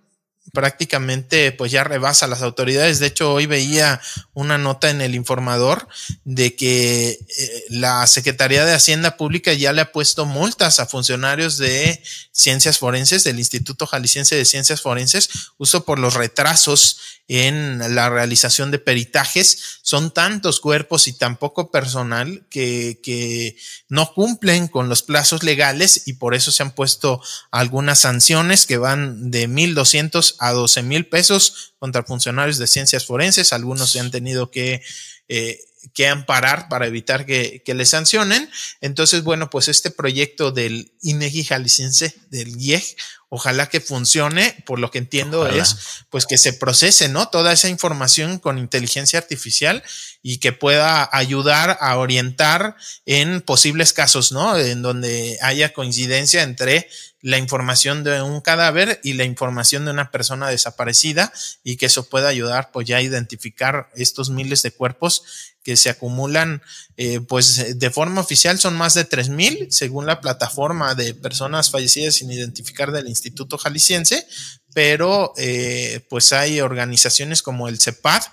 [0.51, 2.99] prácticamente pues ya rebasa las autoridades.
[2.99, 4.01] De hecho, hoy veía
[4.33, 5.87] una nota en el informador
[6.25, 11.57] de que eh, la Secretaría de Hacienda Pública ya le ha puesto multas a funcionarios
[11.57, 18.09] de ciencias forenses, del Instituto Jalisciense de Ciencias Forenses, uso por los retrasos en la
[18.09, 19.79] realización de peritajes.
[19.81, 23.57] Son tantos cuerpos y tan poco personal que, que
[23.89, 27.21] no cumplen con los plazos legales y por eso se han puesto
[27.51, 33.53] algunas sanciones que van de 1.200 a 12 mil pesos contra funcionarios de ciencias forenses.
[33.53, 34.81] Algunos se han tenido que...
[35.27, 35.59] Eh,
[35.93, 38.49] que amparar para evitar que, que le sancionen.
[38.79, 42.95] Entonces, bueno, pues este proyecto del INEGI jalisciense, del IEG,
[43.35, 47.29] ojalá que funcione, por lo que entiendo es, pues que se procese, ¿no?
[47.29, 49.81] Toda esa información con inteligencia artificial
[50.21, 52.75] y que pueda ayudar a orientar
[53.07, 54.55] en posibles casos, ¿no?
[54.55, 56.87] En donde haya coincidencia entre
[57.23, 61.31] la información de un cadáver y la información de una persona desaparecida
[61.63, 65.23] y que eso pueda ayudar pues ya a identificar estos miles de cuerpos
[65.63, 66.61] que se acumulan
[66.97, 72.15] eh, pues de forma oficial son más de 3000 según la plataforma de personas fallecidas
[72.15, 73.22] sin identificar del Instituto
[73.57, 74.27] Jalisciense
[74.73, 78.23] pero eh, pues hay organizaciones como el CEPAD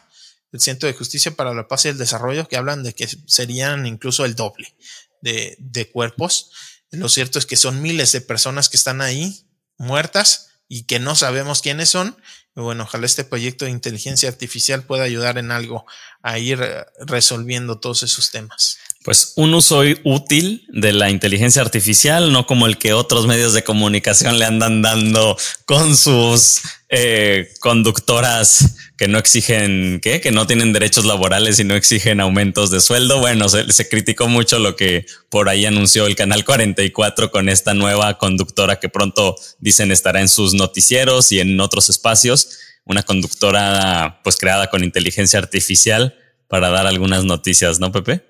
[0.53, 3.87] el Centro de Justicia para la Paz y el Desarrollo que hablan de que serían
[3.87, 4.75] incluso el doble
[5.23, 6.51] de, de cuerpos
[6.93, 9.47] lo cierto es que son miles de personas que están ahí
[9.79, 12.17] muertas y que no sabemos quiénes son.
[12.55, 15.87] Bueno, ojalá este proyecto de inteligencia artificial pueda ayudar en algo
[16.23, 18.79] a ir eh, resolviendo todos esos temas.
[19.03, 23.65] Pues un uso útil de la inteligencia artificial, no como el que otros medios de
[23.65, 30.21] comunicación le andan dando con sus eh, conductoras que no exigen, ¿qué?
[30.21, 33.21] Que no tienen derechos laborales y no exigen aumentos de sueldo.
[33.21, 37.73] Bueno, se, se, criticó mucho lo que por ahí anunció el canal 44 con esta
[37.73, 42.59] nueva conductora que pronto dicen estará en sus noticieros y en otros espacios.
[42.85, 48.30] Una conductora pues creada con inteligencia artificial para dar algunas noticias, ¿no, Pepe?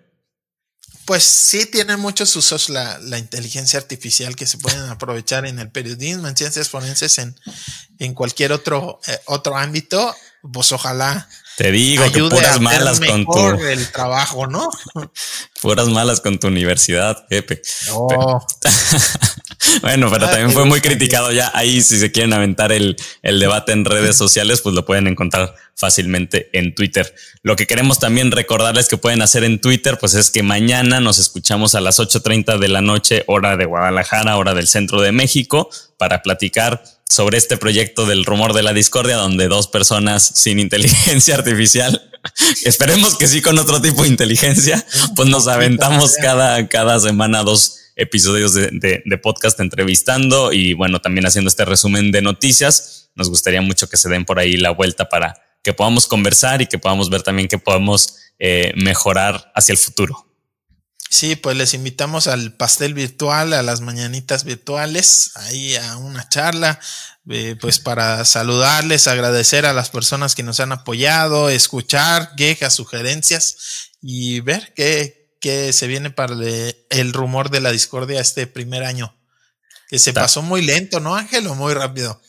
[1.04, 5.70] Pues sí, tiene muchos usos la, la, inteligencia artificial que se pueden aprovechar en el
[5.70, 7.34] periodismo, en ciencias forenses, en,
[7.98, 10.14] en cualquier otro, eh, otro ámbito.
[10.52, 11.28] Pues ojalá.
[11.56, 13.46] Te digo que puras malas con tu.
[13.64, 14.70] El trabajo, ¿no?
[15.60, 17.60] Puras malas con tu universidad, Pepe.
[17.90, 18.46] Oh.
[19.82, 21.50] Bueno, pero también fue muy criticado ya.
[21.54, 25.54] Ahí, si se quieren aventar el, el debate en redes sociales, pues lo pueden encontrar
[25.74, 27.14] fácilmente en Twitter.
[27.42, 31.18] Lo que queremos también recordarles que pueden hacer en Twitter, pues es que mañana nos
[31.18, 35.70] escuchamos a las 8.30 de la noche, hora de Guadalajara, hora del centro de México,
[35.96, 41.34] para platicar sobre este proyecto del rumor de la discordia, donde dos personas sin inteligencia
[41.38, 42.10] artificial,
[42.64, 44.84] esperemos que sí con otro tipo de inteligencia,
[45.16, 51.00] pues nos aventamos cada, cada semana dos episodios de, de, de, podcast entrevistando y bueno,
[51.00, 53.10] también haciendo este resumen de noticias.
[53.14, 56.66] Nos gustaría mucho que se den por ahí la vuelta para que podamos conversar y
[56.66, 60.26] que podamos ver también que podemos eh, mejorar hacia el futuro.
[61.10, 66.78] Sí, pues les invitamos al pastel virtual, a las mañanitas virtuales, ahí a una charla,
[67.28, 73.90] eh, pues para saludarles, agradecer a las personas que nos han apoyado, escuchar quejas, sugerencias
[74.00, 76.34] y ver qué, qué se viene para
[76.90, 79.16] el rumor de la discordia este primer año.
[79.88, 81.46] Que se pasó muy lento, ¿no, Ángel?
[81.48, 82.20] O muy rápido.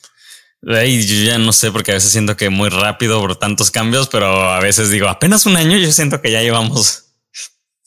[0.67, 4.07] Ay, yo ya no sé porque a veces siento que muy rápido por tantos cambios,
[4.07, 5.77] pero a veces digo apenas un año.
[5.77, 7.05] Yo siento que ya llevamos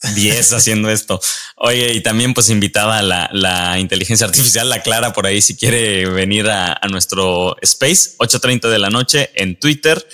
[0.15, 1.19] 10 haciendo esto.
[1.55, 6.05] Oye, y también pues invitada la, la inteligencia artificial, la Clara, por ahí si quiere
[6.09, 10.05] venir a, nuestro space, 8.30 de la noche en Twitter.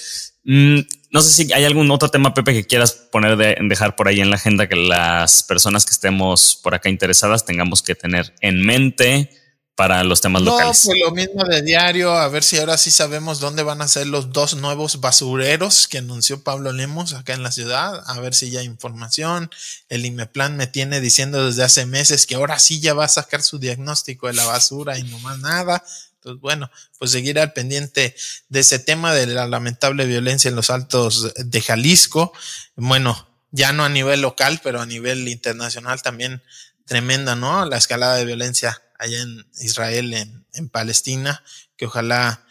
[0.44, 0.80] Mm,
[1.12, 4.22] no sé si hay algún otro tema, Pepe, que quieras poner de, dejar por ahí
[4.22, 8.66] en la agenda que las personas que estemos por acá interesadas tengamos que tener en
[8.66, 9.30] mente
[9.76, 10.84] para los temas no, locales.
[10.86, 14.08] Pues lo mismo de diario, a ver si ahora sí sabemos dónde van a ser
[14.08, 18.50] los dos nuevos basureros que anunció Pablo Lemos acá en la ciudad, a ver si
[18.50, 19.50] ya hay información.
[19.90, 23.42] El IMEPLAN me tiene diciendo desde hace meses que ahora sí ya va a sacar
[23.42, 25.84] su diagnóstico de la basura y no más nada.
[26.22, 26.70] Entonces, bueno,
[27.00, 28.16] pues seguir al pendiente
[28.48, 32.32] de ese tema de la lamentable violencia en los altos de Jalisco.
[32.76, 36.44] Bueno, ya no a nivel local, pero a nivel internacional también
[36.86, 37.66] tremenda, ¿no?
[37.66, 41.44] La escalada de violencia allá en Israel, en, Palestina,
[41.76, 42.46] que ojalá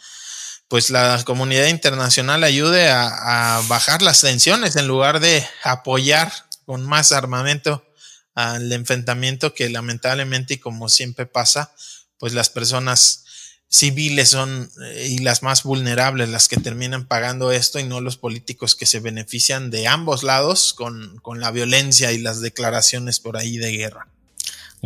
[0.66, 6.32] pues la comunidad internacional ayude a, bajar las tensiones en lugar de apoyar
[6.64, 7.86] con más armamento
[8.34, 11.72] al enfrentamiento que lamentablemente y como siempre pasa,
[12.18, 13.26] pues las personas
[13.70, 18.16] civiles son eh, y las más vulnerables las que terminan pagando esto y no los
[18.16, 23.36] políticos que se benefician de ambos lados con, con la violencia y las declaraciones por
[23.36, 24.08] ahí de guerra.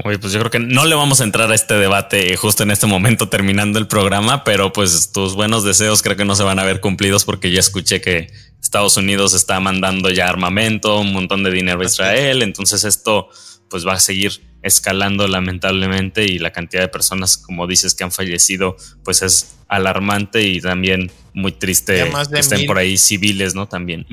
[0.02, 2.72] Oye, pues yo creo que no le vamos a entrar a este debate justo en
[2.72, 6.58] este momento terminando el programa, pero pues tus buenos deseos creo que no se van
[6.58, 11.44] a ver cumplidos porque ya escuché que Estados Unidos está mandando ya armamento, un montón
[11.44, 13.28] de dinero a Israel, entonces esto
[13.70, 18.10] pues va a seguir escalando lamentablemente y la cantidad de personas, como dices, que han
[18.10, 23.68] fallecido, pues es alarmante y también muy triste que estén por ahí civiles, ¿no?
[23.68, 24.06] También.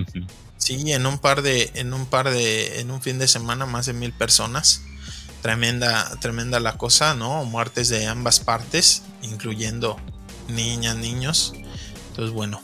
[0.58, 3.88] Sí, en un par de, en un par de, en un fin de semana más
[3.88, 4.84] de mil personas
[5.42, 7.44] tremenda, tremenda la cosa, ¿no?
[7.46, 9.98] Muertes de ambas partes, incluyendo
[10.48, 11.54] niñas, niños.
[12.10, 12.62] Entonces, bueno.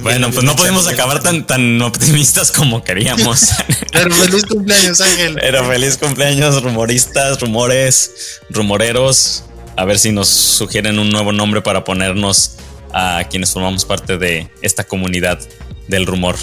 [0.00, 3.50] Bueno, pues no podemos acabar tan, tan optimistas como queríamos.
[3.92, 5.36] Pero feliz cumpleaños, Ángel.
[5.40, 9.44] Pero feliz cumpleaños, rumoristas, rumores, rumoreros.
[9.76, 12.56] A ver si nos sugieren un nuevo nombre para ponernos
[12.92, 15.40] a quienes formamos parte de esta comunidad
[15.88, 16.36] del rumor.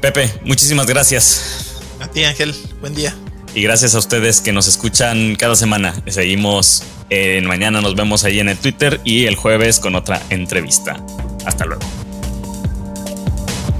[0.00, 1.82] Pepe, muchísimas gracias.
[2.00, 2.54] A ti, Ángel.
[2.80, 3.14] Buen día.
[3.54, 5.94] Y gracias a ustedes que nos escuchan cada semana.
[6.06, 11.04] Seguimos en mañana, nos vemos ahí en el Twitter y el jueves con otra entrevista.
[11.44, 11.99] Hasta luego.